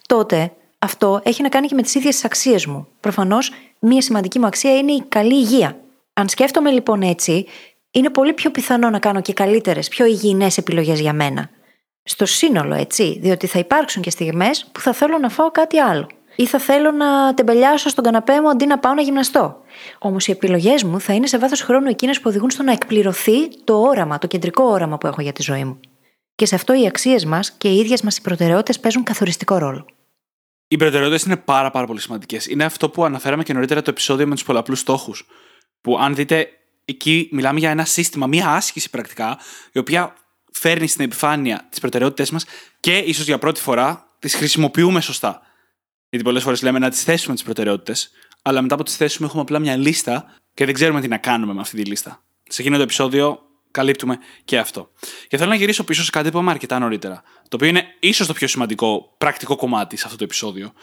[0.08, 0.52] τότε
[0.84, 2.88] αυτό έχει να κάνει και με τις ίδιες τις αξίες μου.
[3.00, 5.78] Προφανώς, μία σημαντική μου αξία είναι η καλή υγεία.
[6.14, 7.46] Αν σκέφτομαι λοιπόν έτσι,
[7.92, 11.50] είναι πολύ πιο πιθανό να κάνω και καλύτερες, πιο υγιεινές επιλογές για μένα.
[12.04, 16.08] Στο σύνολο, έτσι, διότι θα υπάρξουν και στιγμές που θα θέλω να φάω κάτι άλλο.
[16.36, 19.58] Ή θα θέλω να τεμπελιάσω στον καναπέ μου αντί να πάω να γυμναστώ.
[20.00, 23.64] Όμως οι επιλογές μου θα είναι σε βάθος χρόνου εκείνες που οδηγούν στο να εκπληρωθεί
[23.64, 25.80] το όραμα, το κεντρικό όραμα που έχω για τη ζωή μου.
[26.36, 29.86] Και σε αυτό οι αξίες μας και οι ίδιες μας οι προτεραιότητες παίζουν καθοριστικό ρόλο.
[30.74, 32.48] Οι προτεραιότητες είναι πάρα, πάρα πολύ σημαντικές.
[32.48, 35.26] Είναι αυτό που αναφέραμε και νωρίτερα το επεισόδιο με τους πολλαπλούς στόχους.
[35.82, 36.50] Που αν δείτε
[36.86, 39.38] εκεί μιλάμε για ένα σύστημα, μία άσκηση πρακτικά,
[39.72, 40.16] η οποία
[40.52, 42.46] φέρνει στην επιφάνεια τις προτεραιότητέ μας
[42.80, 45.42] και ίσως για πρώτη φορά τις χρησιμοποιούμε σωστά.
[46.10, 49.42] Γιατί πολλές φορές λέμε να τις θέσουμε τις προτεραιότητες, αλλά μετά από τις θέσουμε έχουμε
[49.42, 52.24] απλά μια λίστα και δεν ξέρουμε τι να κάνουμε με αυτή τη λίστα.
[52.44, 53.42] Σε εκείνο το επεισόδιο
[53.74, 54.92] καλύπτουμε και αυτό.
[55.28, 58.28] Και θέλω να γυρίσω πίσω σε κάτι που είπαμε αρκετά νωρίτερα, το οποίο είναι ίσως
[58.28, 60.74] το πιο σημαντικό πρακτικό κομμάτι σε αυτό το επεισόδιο.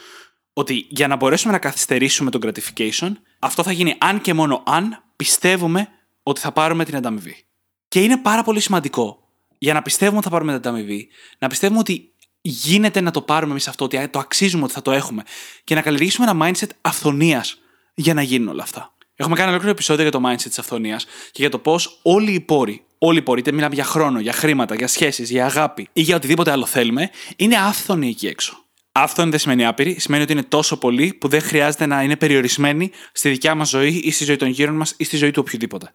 [0.52, 5.04] Ότι για να μπορέσουμε να καθυστερήσουμε τον gratification, αυτό θα γίνει αν και μόνο αν
[5.16, 5.88] πιστεύουμε
[6.22, 7.44] ότι θα πάρουμε την ανταμοιβή.
[7.88, 11.78] Και είναι πάρα πολύ σημαντικό για να πιστεύουμε ότι θα πάρουμε την ανταμοιβή, να πιστεύουμε
[11.78, 15.22] ότι γίνεται να το πάρουμε εμείς αυτό, ότι το αξίζουμε ότι θα το έχουμε
[15.64, 17.60] και να καλλιεργήσουμε ένα mindset αυθονίας
[17.94, 18.94] για να γίνουν όλα αυτά.
[19.20, 22.40] Έχουμε κάνει ολόκληρο επεισόδιο για το mindset της αυθονίας και για το πώς όλοι οι
[22.40, 26.00] πόροι, όλοι οι πόροι, είτε μιλάμε για χρόνο, για χρήματα, για σχέσεις, για αγάπη ή
[26.00, 28.64] για οτιδήποτε άλλο θέλουμε, είναι άφθονοι εκεί έξω.
[28.92, 32.90] Άφθονοι δεν σημαίνει άπειροι, σημαίνει ότι είναι τόσο πολλοί που δεν χρειάζεται να είναι περιορισμένοι
[33.12, 35.92] στη δικιά μας ζωή ή στη ζωή των γύρων μας ή στη ζωή του οποιοδήποτε.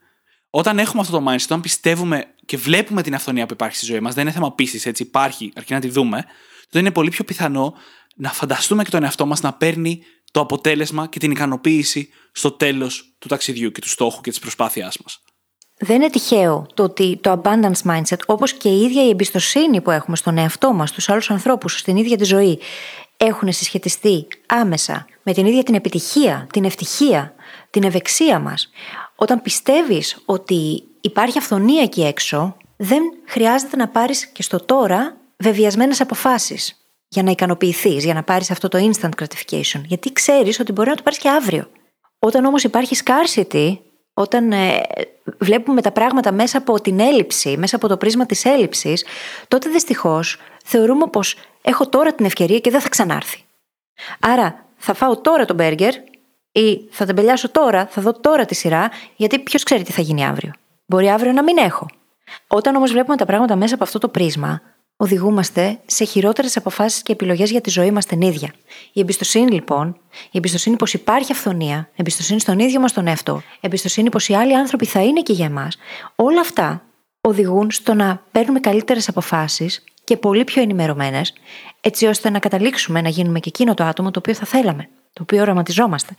[0.50, 4.00] Όταν έχουμε αυτό το mindset, όταν πιστεύουμε και βλέπουμε την αυθονία που υπάρχει στη ζωή
[4.00, 6.26] μας, δεν είναι θέμα πίστης, έτσι υπάρχει, αρκεί να τη δούμε,
[6.66, 7.74] τότε είναι πολύ πιο πιθανό
[8.16, 10.02] να φανταστούμε και τον εαυτό μας να παίρνει
[10.36, 14.98] το αποτέλεσμα και την ικανοποίηση στο τέλος του ταξιδιού και του στόχου και της προσπάθειάς
[15.04, 15.22] μας.
[15.78, 19.92] Δεν είναι τυχαίο το ότι το abundance mindset, όπως και η ίδια η εμπιστοσύνη που
[19.92, 22.60] έχουμε στον εαυτό μας, στους άλλους ανθρώπους, στην ίδια τη ζωή,
[23.18, 27.34] έχουν συσχετιστεί άμεσα με την ίδια την επιτυχία, την ευτυχία,
[27.70, 28.70] την ευεξία μας.
[29.16, 36.02] Όταν πιστεύεις ότι υπάρχει αυθονία εκεί έξω, δεν χρειάζεται να πάρεις και στο τώρα βεβαιασμένες
[36.02, 36.85] αποφάσεις
[37.16, 39.82] για να ικανοποιηθείς, για να πάρεις αυτό το instant gratification.
[39.86, 41.68] Γιατί ξέρεις ότι μπορεί να το πάρεις και αύριο.
[42.20, 43.78] Όταν όμως υπάρχει scarcity,
[44.14, 44.82] όταν ε,
[45.38, 49.06] βλέπουμε τα πράγματα μέσα από την έλλειψη, μέσα από το πρίσμα της έλλειψης,
[49.48, 53.44] τότε δυστυχώς θεωρούμε πως έχω τώρα την ευκαιρία και δεν θα ξανάρθει.
[54.20, 55.94] Άρα θα φάω τώρα τον μπέργκερ
[56.52, 60.26] ή θα τεμπελιάσω τώρα, θα δω τώρα τη σειρά, γιατί ποιος ξέρει τι θα γίνει
[60.26, 60.52] αύριο.
[60.86, 61.86] Μπορεί αύριο να μην έχω.
[62.48, 64.62] Όταν όμως βλέπουμε τα πράγματα μέσα από αυτό το πρίσμα,
[64.98, 68.54] οδηγούμαστε σε χειρότερες αποφάσεις και επιλογές για τη ζωή μας την ίδια.
[68.94, 70.00] Η εμπιστοσύνη, λοιπόν,
[70.32, 74.56] η εμπιστοσύνη πως υπάρχει αυθονία, εμπιστοσύνη στον ίδιο μας τον εαυτό, εμπιστοσύνη πως οι άλλοι
[74.56, 75.78] άνθρωποι θα είναι και για εμάς,
[76.16, 76.84] όλα αυτά
[77.22, 81.34] οδηγούν στο να παίρνουμε καλύτερες αποφάσεις και πολύ πιο ενημερωμένες,
[81.82, 85.22] έτσι ώστε να καταλήξουμε να γίνουμε και εκείνο το άτομο το οποίο θα θέλαμε, το
[85.22, 86.14] οποίο οραματιζόμαστε.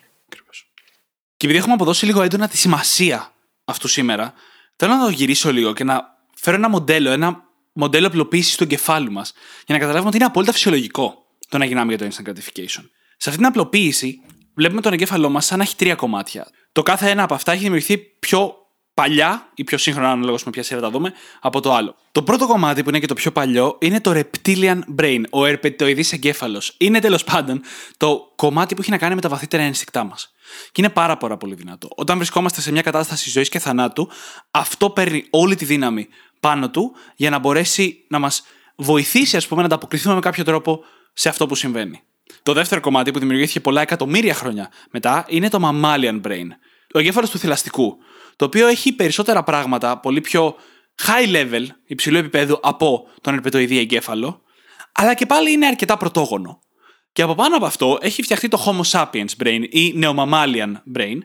[1.37, 3.33] Και επειδή έχουμε αποδώσει λίγο έντονα τη σημασία
[3.65, 4.33] αυτού σήμερα,
[4.77, 6.03] θέλω να το γυρίσω λίγο και να
[6.35, 7.46] φέρω ένα μοντέλο, ένα
[7.77, 9.33] μοντέλο απλοποίησης του εγκεφάλου μας
[9.67, 12.85] για να καταλάβουμε ότι είναι απόλυτα φυσιολογικό το να γυρνάμε για το instant gratification.
[13.17, 14.21] Σε αυτή την απλοποίηση,
[14.55, 16.47] βλέπουμε τον εγκέφαλό μας σαν να έχει τρία κομμάτια.
[16.73, 18.55] Το κάθε ένα από αυτά έχει δημιουργηθεί πιο
[18.95, 21.95] παλιά ή πιο σύγχρονα, ανάλογα με ποια σειρά τα δούμε, από το άλλο.
[22.12, 26.12] Το πρώτο κομμάτι που είναι και το πιο παλιό είναι το reptilian brain, ο ερπετοειδής
[26.12, 26.75] εγκέφαλος.
[26.79, 27.61] Είναι τέλος πάντων
[27.97, 30.33] το κομμάτι που έχει να κάνει με τα βαθύτερα ένστικτά μας.
[30.73, 31.89] Και είναι πάρα, πάρα πολύ δυνατό.
[31.97, 34.11] Όταν βρισκόμαστε σε μια κατάσταση ζωής και θανάτου,
[34.51, 36.09] αυτό παίρνει όλη τη δύναμη
[36.40, 38.42] πάνω του για να μπορέσει να μας
[38.77, 42.03] βοηθήσει, ας πούμε, να ανταποκριθούμε με κάποιο τρόπο σε αυτό που συμβαίνει.
[42.42, 46.46] Το δεύτερο κομμάτι που δημιουργήθηκε πολλά εκατομμύρια χρόνια μετά είναι το mammalian brain,
[46.94, 47.96] ο εγκέφαλος του θηλαστικού,
[48.37, 50.57] το οποίο έχει περισσότερα πράγματα, πολύ πιο
[51.07, 54.42] high level, υψηλού επίπεδου από τον ερπετοειδή εγκέφαλο,
[54.92, 56.61] αλλά και πάλι είναι αρκετά πρωτόγονο.
[57.12, 61.18] Και από πάνω από αυτό έχει φτιαχτεί το Homo sapiens brain ή Neomammalian brain,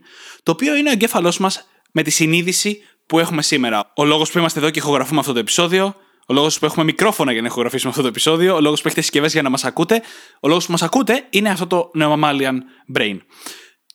[0.43, 3.91] το οποίο είναι ο εγκέφαλός μας με τη συνείδηση που έχουμε σήμερα.
[3.95, 5.95] Ο λόγος που είμαστε εδώ και ηχογραφούμε αυτό το επεισόδιο,
[6.28, 9.02] ο λόγος που έχουμε μικρόφωνα για να ηχογραφήσουμε αυτό το επεισόδιο, ο λόγος που έχετε
[9.02, 10.02] συσκευές για να μας ακούτε,
[10.39, 12.56] ο λόγος που μας ακούτε είναι αυτό το Neomammalian
[12.97, 13.17] brain.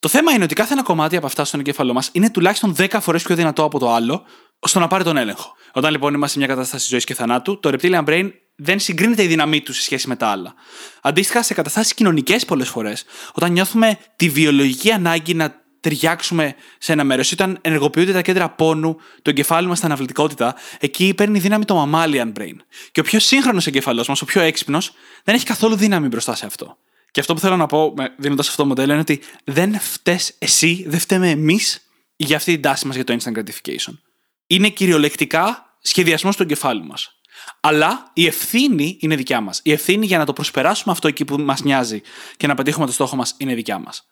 [0.00, 2.96] Το θέμα είναι ότι κάθε ένα κομμάτι από αυτά στον εγκέφαλό μας είναι τουλάχιστον 10
[3.00, 4.22] φορές πιο δυνατό από το άλλο,
[4.59, 5.55] ώστε να πάρει τον έλεγχο.
[5.72, 9.26] Όταν λοιπόν είμαστε σε μια κατάσταση ζωής και θανάτου, το reptilian brain δεν συγκρίνεται η
[9.26, 10.55] δύναμή του σε σχέση με τα άλλα.
[11.02, 17.05] Αντίστοιχα, σε καταστάσεις κοινωνικές πολλές φορές, όταν νιώθουμε τη βιολογική ανάγκη να ταιριάξουμε σε ένα
[17.05, 21.90] μέρος, όταν ενεργοποιούνται τα κέντρα πόνου του εγκεφάλου μας στην αναβλητικότητα, εκεί παίρνει δύναμη το
[21.92, 22.57] mammalian brain.
[22.92, 24.92] Και ο πιο σύγχρονος εγκεφαλός μας, ο πιο έξυπνος,
[25.25, 26.77] δεν έχει καθόλου δύναμη μπροστά σε αυτό.
[27.11, 30.85] Και αυτό που θέλω να πω δίνοντας αυτό το μοντέλο είναι ότι δεν φταίει εσύ,
[30.88, 33.99] δεν φταίμε εμείς για αυτή την τάση μας για το instant gratification.
[34.46, 37.20] Είναι κυριολεκτικά σχεδιασμός του εγκεφάλου μας.
[37.61, 39.61] Αλλά η ευθύνη είναι δικιά μας.
[39.62, 42.01] Η ευθύνη για να το προσπεράσουμε αυτό εκεί που μας νοιάζει
[42.37, 44.07] και να πετύχουμε το στόχο μας είναι δικιά μας.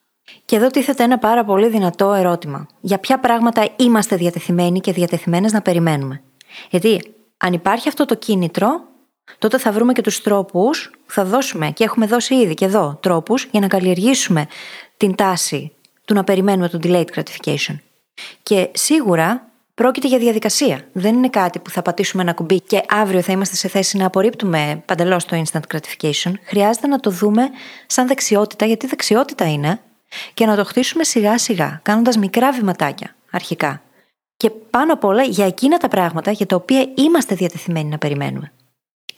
[0.44, 2.66] Και εδώ τίθεται ένα πάρα πολύ δυνατό ερώτημα.
[2.80, 6.22] Για ποια πράγματα είμαστε διατεθειμένοι και διατεθειμένες να περιμένουμε;
[6.70, 8.68] Γιατί αν υπάρχει αυτό το κίνητρο,
[9.38, 13.48] τότε θα βρούμε και τους τρόπους, θα δώσουμε και έχουμε δώσει ήδη και εδώ τρόπους
[13.50, 14.46] για να καλλιεργήσουμε
[14.96, 15.72] την τάση
[16.04, 17.78] του να περιμένουμε το delayed gratification.
[18.42, 20.88] Και σίγουρα πρόκειται για διαδικασία.
[20.92, 24.06] Δεν είναι κάτι που θα πατήσουμε ένα κουμπί και αύριο θα είμαστε σε θέση να
[24.06, 26.32] απορρίπτουμε παντελώς το instant gratification.
[26.44, 27.48] Χρειάζεται να το δούμε
[27.86, 29.80] σαν δεξιότητα, γιατί δεξιότητα είναι,
[30.34, 33.82] και να το χτίσουμε σιγά σιγά, κάνοντας μικρά βηματάκια αρχικά.
[34.36, 38.52] Και πάνω απ' όλα για εκείνα τα πράγματα για τα οποία είμαστε διατεθειμένοι να περιμένουμε.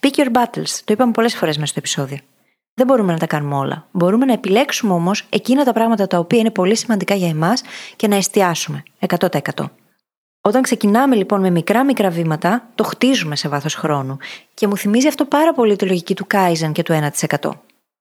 [0.01, 2.19] Pick your battles, το είπαμε πολλές φορές μέσα στο επεισόδιο.
[2.75, 3.87] Δεν μπορούμε να τα κάνουμε όλα.
[3.91, 7.63] Μπορούμε να επιλέξουμε όμως εκείνα τα πράγματα τα οποία είναι πολύ σημαντικά για εμάς
[7.97, 9.29] και να εστιάσουμε 100%.
[10.41, 14.17] Όταν ξεκινάμε λοιπόν με μικρά μικρά βήματα, το χτίζουμε σε βάθος χρόνου.
[14.55, 17.11] Και μου θυμίζει αυτό πάρα πολύ τη λογική του Kaizen και του
[17.41, 17.51] 1%.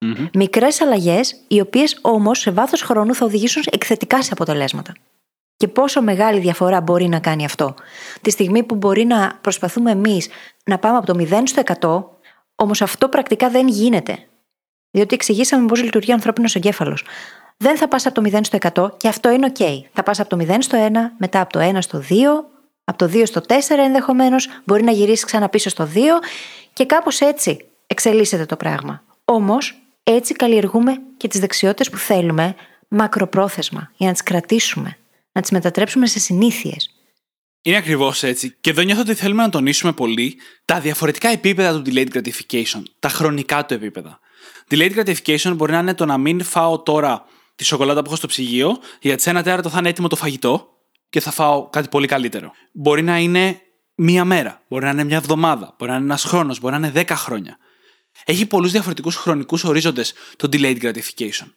[0.05, 0.29] Mm-hmm.
[0.33, 4.93] Μικρές αλλαγές, οι οποίες όμως σε βάθος χρόνου θα οδηγήσουν εκθετικά σε αποτελέσματα.
[5.57, 7.73] Και πόσο μεγάλη διαφορά μπορεί να κάνει αυτό.
[8.21, 10.29] Τη στιγμή που μπορεί να προσπαθούμε εμείς
[10.65, 12.15] να πάμε από το 0 στο 100,
[12.55, 14.17] Όμως αυτό πρακτικά δεν γίνεται.
[14.91, 17.03] Διότι εξηγήσαμε πώς λειτουργεί ο ανθρώπινος εγκέφαλος.
[17.57, 18.57] Δεν θα πας από το 0 στο
[18.91, 19.63] 100 και αυτό είναι OK.
[19.93, 22.13] Θα πας από το 0 στο 1, μετά από το 1 στο 2,
[22.83, 25.99] από το 2 στο 4 ενδεχομένως, μπορεί να γυρίσεις ξανά πίσω στο 2
[26.73, 29.03] και κάπως έτσι εξελίσσεται το πράγμα.
[29.25, 32.55] Όμως, έτσι καλλιεργούμε και τις δεξιότητες που θέλουμε
[32.87, 34.97] μακροπρόθεσμα για να τις κρατήσουμε,
[35.31, 36.89] να τις μετατρέψουμε σε συνήθειες.
[37.61, 38.55] Είναι ακριβώς έτσι.
[38.61, 40.35] Και εδώ νιώθω ότι θέλουμε να τονίσουμε πολύ
[40.65, 44.19] τα διαφορετικά επίπεδα του delayed gratification, τα χρονικά του επίπεδα.
[44.69, 47.25] Delayed gratification μπορεί να είναι το να μην φάω τώρα
[47.55, 50.67] τη σοκολάτα που έχω στο ψυγείο, γιατί σε ένα τέταρτο θα είναι έτοιμο το φαγητό
[51.09, 52.51] και θα φάω κάτι πολύ καλύτερο.
[52.71, 53.61] Μπορεί να είναι
[53.95, 56.91] μία μέρα, μπορεί να είναι μια εβδομάδα, μπορεί να είναι ένας χρόνος, μπορεί να είναι
[56.91, 57.57] δέκα χρόνια.
[58.25, 61.51] Έχει πολλούς διαφορετικούς χρονικούς ορίζοντες το delayed gratification.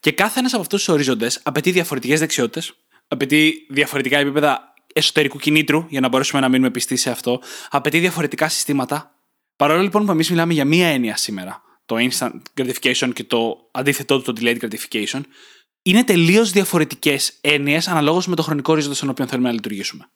[0.00, 2.74] Και κάθε ένας από αυτούς τους ορίζοντες απαιτεί διαφορετικές δεξιότητες,
[3.08, 7.40] απαιτεί διαφορετικά επίπεδα εσωτερικού κινήτρου, για να μπορέσουμε να μείνουμε πιστοί σε αυτό,
[7.70, 9.14] απαιτεί διαφορετικά συστήματα.
[9.56, 14.20] Παρόλο λοιπόν που εμείς μιλάμε για μία έννοια σήμερα, το instant gratification και το αντίθετό
[14.20, 15.20] του, το delayed gratification,
[15.82, 20.08] είναι τελείως διαφορετικές έννοιες αναλόγως με το χρονικό ορίζοντα στον οποίο θέλουμε να λειτουργήσουμε.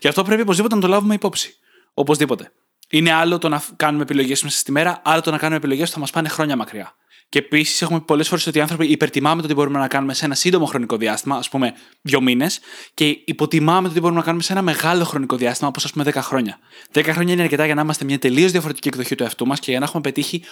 [0.00, 1.56] Γι' αυτό πρέπει οπωσδήποτε να το λάβουμε υπόψη.
[1.94, 2.52] Οπωσδήποτε.
[2.90, 5.94] Είναι άλλο το να κάνουμε επιλογές μέσα στη μέρα, άλλο το να κάνουμε επιλογές που
[5.94, 6.96] θα μας πάνε χρόνια μακριά.
[7.28, 10.24] Και επίσης έχουμε πολλές φορές ότι οι άνθρωποι υπερτιμάμε το τι μπορούμε να κάνουμε σε
[10.24, 12.60] ένα σύντομο χρονικό διάστημα, ας πούμε δύο μήνες,
[12.94, 16.04] και υποτιμάμε το τι μπορούμε να κάνουμε σε ένα μεγάλο χρονικό διάστημα, όπως ας πούμε
[16.04, 16.58] 10 χρόνια.
[16.92, 19.70] 10 χρόνια είναι αρκετά για να είμαστε μια τελείως διαφορετική εκδοχή του εαυτού μας και
[19.70, 20.44] για να έχουμε πετύχει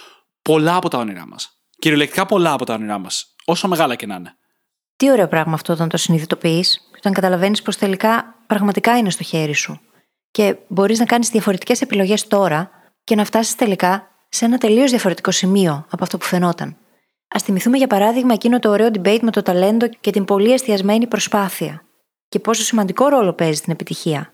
[0.42, 1.50] πολλά από τα όνειρά μας.
[1.78, 4.36] Κυριολεκτικά πολλά από τα όνειρά μας, όσο μεγάλα και να είναι.
[4.96, 9.54] Τι ωραίο πράγμα αυτό όταν το συνειδητοποιείς, όταν καταλαβαίνεις πως τελικά πραγματικά είναι στο χέρι
[9.54, 9.80] σου.
[10.36, 12.70] Και μπορείς να κάνεις διαφορετικές επιλογές τώρα
[13.04, 16.68] και να φτάσεις τελικά σε ένα τελείως διαφορετικό σημείο από αυτό που φαινόταν.
[17.36, 21.06] Α θυμηθούμε για παράδειγμα εκείνο το ωραίο debate με το ταλέντο και την πολύ εστιασμένη
[21.06, 21.82] προσπάθεια.
[22.28, 24.32] Και πόσο σημαντικό ρόλο παίζει στην επιτυχία.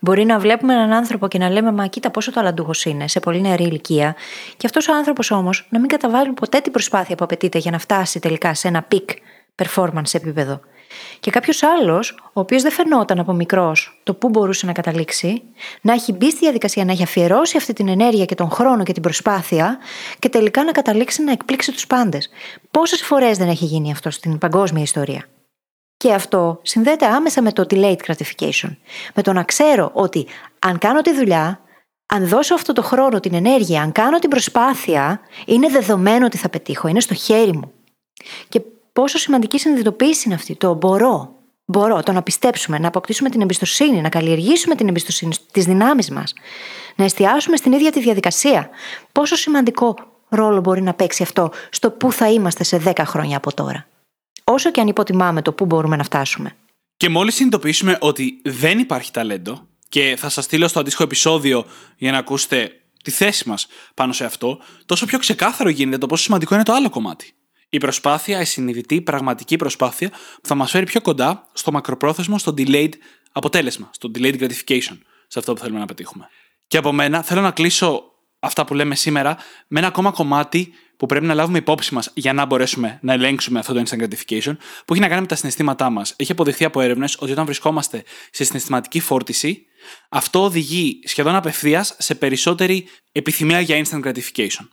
[0.00, 3.40] Μπορεί να βλέπουμε έναν άνθρωπο και να λέμε Μα κοίτα πόσο ταλαντούχος είναι σε πολύ
[3.40, 4.16] νεαρή ηλικία,
[4.56, 7.78] και αυτός ο άνθρωπος όμως να μην καταβάλει ποτέ την προσπάθεια που απαιτείται για να
[7.78, 9.06] φτάσει τελικά σε ένα peak
[9.54, 10.60] performance επίπεδο.
[11.20, 15.42] Και κάποιος άλλος, ο οποίος δεν φαινόταν από μικρός το πού μπορούσε να καταλήξει,
[15.80, 18.92] να έχει μπει στη διαδικασία να έχει αφιερώσει αυτή την ενέργεια και τον χρόνο και
[18.92, 19.78] την προσπάθεια
[20.18, 22.30] και τελικά να καταλήξει να εκπλήξει τους πάντες.
[22.70, 25.24] Πόσες φορές δεν έχει γίνει αυτό στην παγκόσμια ιστορία.
[25.96, 28.76] Και αυτό συνδέεται άμεσα με το delayed gratification.
[29.14, 30.26] Με το να ξέρω ότι
[30.58, 31.60] αν κάνω τη δουλειά,
[32.06, 36.48] αν δώσω αυτό το χρόνο, την ενέργεια, αν κάνω την προσπάθεια, είναι δεδομένο ότι θα
[36.48, 37.72] πετύχω, είναι στο χέρι μου.
[38.48, 38.62] Και
[38.98, 40.54] πόσο σημαντική συνειδητοποίηση είναι αυτή.
[40.54, 41.34] Το μπορώ.
[41.64, 46.32] Μπορώ, το να πιστέψουμε, να αποκτήσουμε την εμπιστοσύνη, να καλλιεργήσουμε την εμπιστοσύνη στις δυνάμεις μας,
[46.96, 48.70] να εστιάσουμε στην ίδια τη διαδικασία.
[49.12, 49.96] Πόσο σημαντικό
[50.28, 53.86] ρόλο μπορεί να παίξει αυτό στο πού θα είμαστε σε 10 χρόνια από τώρα.
[54.44, 56.56] Όσο και αν υποτιμάμε το πού μπορούμε να φτάσουμε.
[56.96, 61.64] Και μόλις συνειδητοποιήσουμε ότι δεν υπάρχει ταλέντο, και θα σας στείλω στο αντίστοιχο επεισόδιο
[61.96, 62.72] για να ακούσετε
[63.02, 66.72] τη θέση μας πάνω σε αυτό, τόσο πιο ξεκάθαρο γίνεται το πόσο σημαντικό είναι το
[66.72, 67.32] άλλο κομμάτι.
[67.68, 72.54] Η προσπάθεια, η συνειδητή, πραγματική προσπάθεια που θα μας φέρει πιο κοντά στο μακροπρόθεσμο, στο
[72.56, 72.92] delayed
[73.32, 76.28] αποτέλεσμα, στο delayed gratification, σε αυτό που θέλουμε να πετύχουμε.
[76.66, 78.02] Και από μένα θέλω να κλείσω
[78.38, 82.32] αυτά που λέμε σήμερα με ένα ακόμα κομμάτι που πρέπει να λάβουμε υπόψη μας για
[82.32, 85.90] να μπορέσουμε να ελέγξουμε αυτό το instant gratification, που έχει να κάνει με τα συναισθήματά
[85.90, 86.14] μας.
[86.16, 89.66] Έχει αποδειχθεί από έρευνες ότι όταν βρισκόμαστε σε συναισθηματική φόρτιση,
[90.08, 94.68] αυτό οδηγεί σχεδόν απευθείας σε περισσότερη επιθυμία για instant gratification.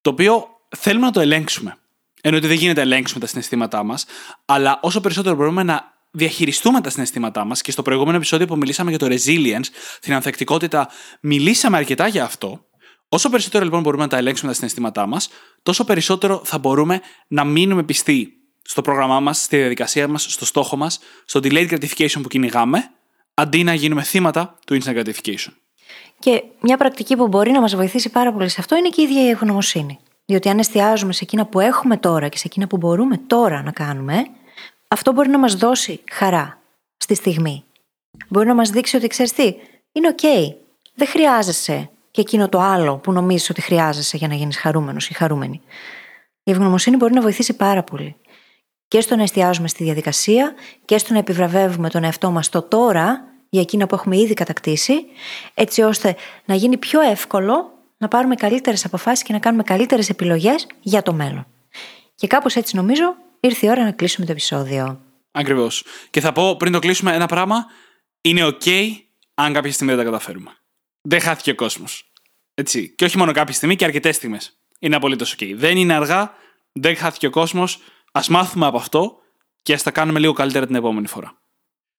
[0.00, 0.46] Το οποίο
[0.76, 1.76] θέλουμε να το ελέγξουμε.
[2.20, 4.04] Ενώ ότι δεν γίνεται να ελέγξουμε τα συναισθήματά μας,
[4.44, 8.90] αλλά όσο περισσότερο μπορούμε να διαχειριστούμε τα συναισθήματά μας και στο προηγούμενο επεισόδιο που μιλήσαμε
[8.90, 9.66] για το resilience,
[10.00, 10.88] την ανθεκτικότητα,
[11.20, 12.64] μιλήσαμε αρκετά για αυτό.
[13.08, 15.28] Όσο περισσότερο λοιπόν μπορούμε να τα ελέγξουμε τα συναισθήματά μας,
[15.62, 20.76] τόσο περισσότερο θα μπορούμε να μείνουμε πιστοί στο πρόγραμμά μας, στη διαδικασία μας, στο στόχο
[20.76, 22.90] μας, στο delayed gratification που κυνηγάμε,
[23.34, 25.52] αντί να γίνουμε θύματα του instant gratification.
[26.18, 29.04] Και μια πρακτική που μπορεί να μας βοηθήσει πάρα πολύ σε αυτό είναι και η
[29.04, 29.98] ίδια η ευγνωμοσύνη.
[30.30, 33.70] Διότι αν εστιάζουμε σε εκείνα που έχουμε τώρα και σε εκείνα που μπορούμε τώρα να
[33.70, 34.26] κάνουμε,
[34.88, 36.58] αυτό μπορεί να μας δώσει χαρά
[36.96, 37.64] στη στιγμή.
[38.28, 39.54] Μπορεί να μας δείξει ότι ξέρεις τι,
[39.92, 40.54] είναι OK.
[40.94, 45.14] Δεν χρειάζεσαι και εκείνο το άλλο που νομίζεις ότι χρειάζεσαι για να γίνεις χαρούμενος ή
[45.14, 45.60] χαρούμενη.
[46.42, 48.16] Η ευγνωμοσύνη μπορεί να βοηθήσει πάρα πολύ.
[48.88, 50.54] Και στο να εστιάζουμε στη διαδικασία
[50.84, 54.94] και στο να επιβραβεύουμε τον εαυτό μας το τώρα για εκείνα που έχουμε ήδη κατακτήσει,
[55.54, 60.66] έτσι ώστε να γίνει πιο εύκολο να πάρουμε καλύτερες αποφάσεις και να κάνουμε καλύτερες επιλογές
[60.80, 61.46] για το μέλλον.
[62.14, 65.00] Και κάπως έτσι νομίζω ήρθε η ώρα να κλείσουμε το επεισόδιο.
[65.30, 65.84] Ακριβώς.
[66.10, 67.66] Και θα πω πριν το κλείσουμε ένα πράγμα.
[68.20, 68.92] Είναι OK
[69.34, 70.56] αν κάποια στιγμή δεν τα καταφέρουμε.
[71.00, 72.12] Δεν χάθηκε ο κόσμος.
[72.54, 72.94] Έτσι.
[72.94, 74.58] Και όχι μόνο κάποια στιγμή και αρκετές στιγμές.
[74.78, 75.52] Είναι απολύτως OK.
[75.54, 76.34] Δεν είναι αργά,
[76.72, 77.78] δεν χάθηκε ο κόσμος.
[78.12, 79.18] Α μάθουμε από αυτό
[79.62, 81.40] και ας τα κάνουμε λίγο καλύτερα την επόμενη φορά.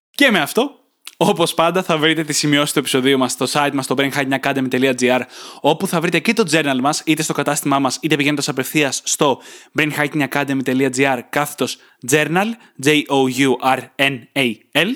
[0.10, 0.81] Και με αυτό
[1.24, 5.22] Όπως πάντα, θα βρείτε τη σημειώση του επεισοδίου μας στο site μας στο brainhackingacademy.gr,
[5.62, 9.42] όπου θα βρείτε και το journal μας, είτε στο κατάστημά μας, είτε πηγαίνοντας απευθείας στο
[9.80, 11.78] brainhackingacademy.gr κάθετος
[12.12, 12.46] journal,
[12.86, 14.88] J-O-U-R-N-A-L.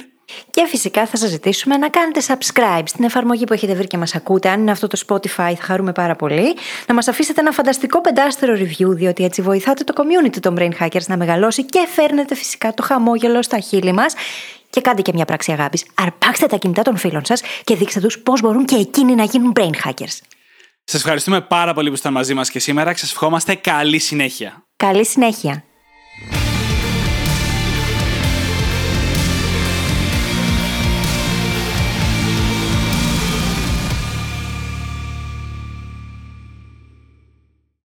[0.51, 4.15] Και φυσικά θα σας ζητήσουμε να κάνετε subscribe στην εφαρμογή που έχετε βρει και μας
[4.15, 4.49] ακούτε.
[4.49, 6.55] Αν είναι αυτό το Spotify θα χαρούμε πάρα πολύ.
[6.87, 11.05] Να μας αφήσετε ένα φανταστικό πεντάστερο review, διότι έτσι βοηθάτε το community των Brain Hackers
[11.07, 14.13] να μεγαλώσει και φέρνετε φυσικά το χαμόγελο στα χείλη μας.
[14.75, 15.85] Και κάντε και μια πράξη αγάπης.
[15.93, 19.53] Αρπάξτε τα κινητά των φίλων σας και δείξτε τους πώς μπορούν και εκείνοι να γίνουν
[19.55, 20.19] Brain Hackers.
[20.83, 24.65] Σας ευχαριστούμε πάρα πολύ που ήσασταν μαζί μας και σήμερα και σας ευχόμαστε καλή συνέχεια.
[24.75, 25.63] Καλή συνέχεια.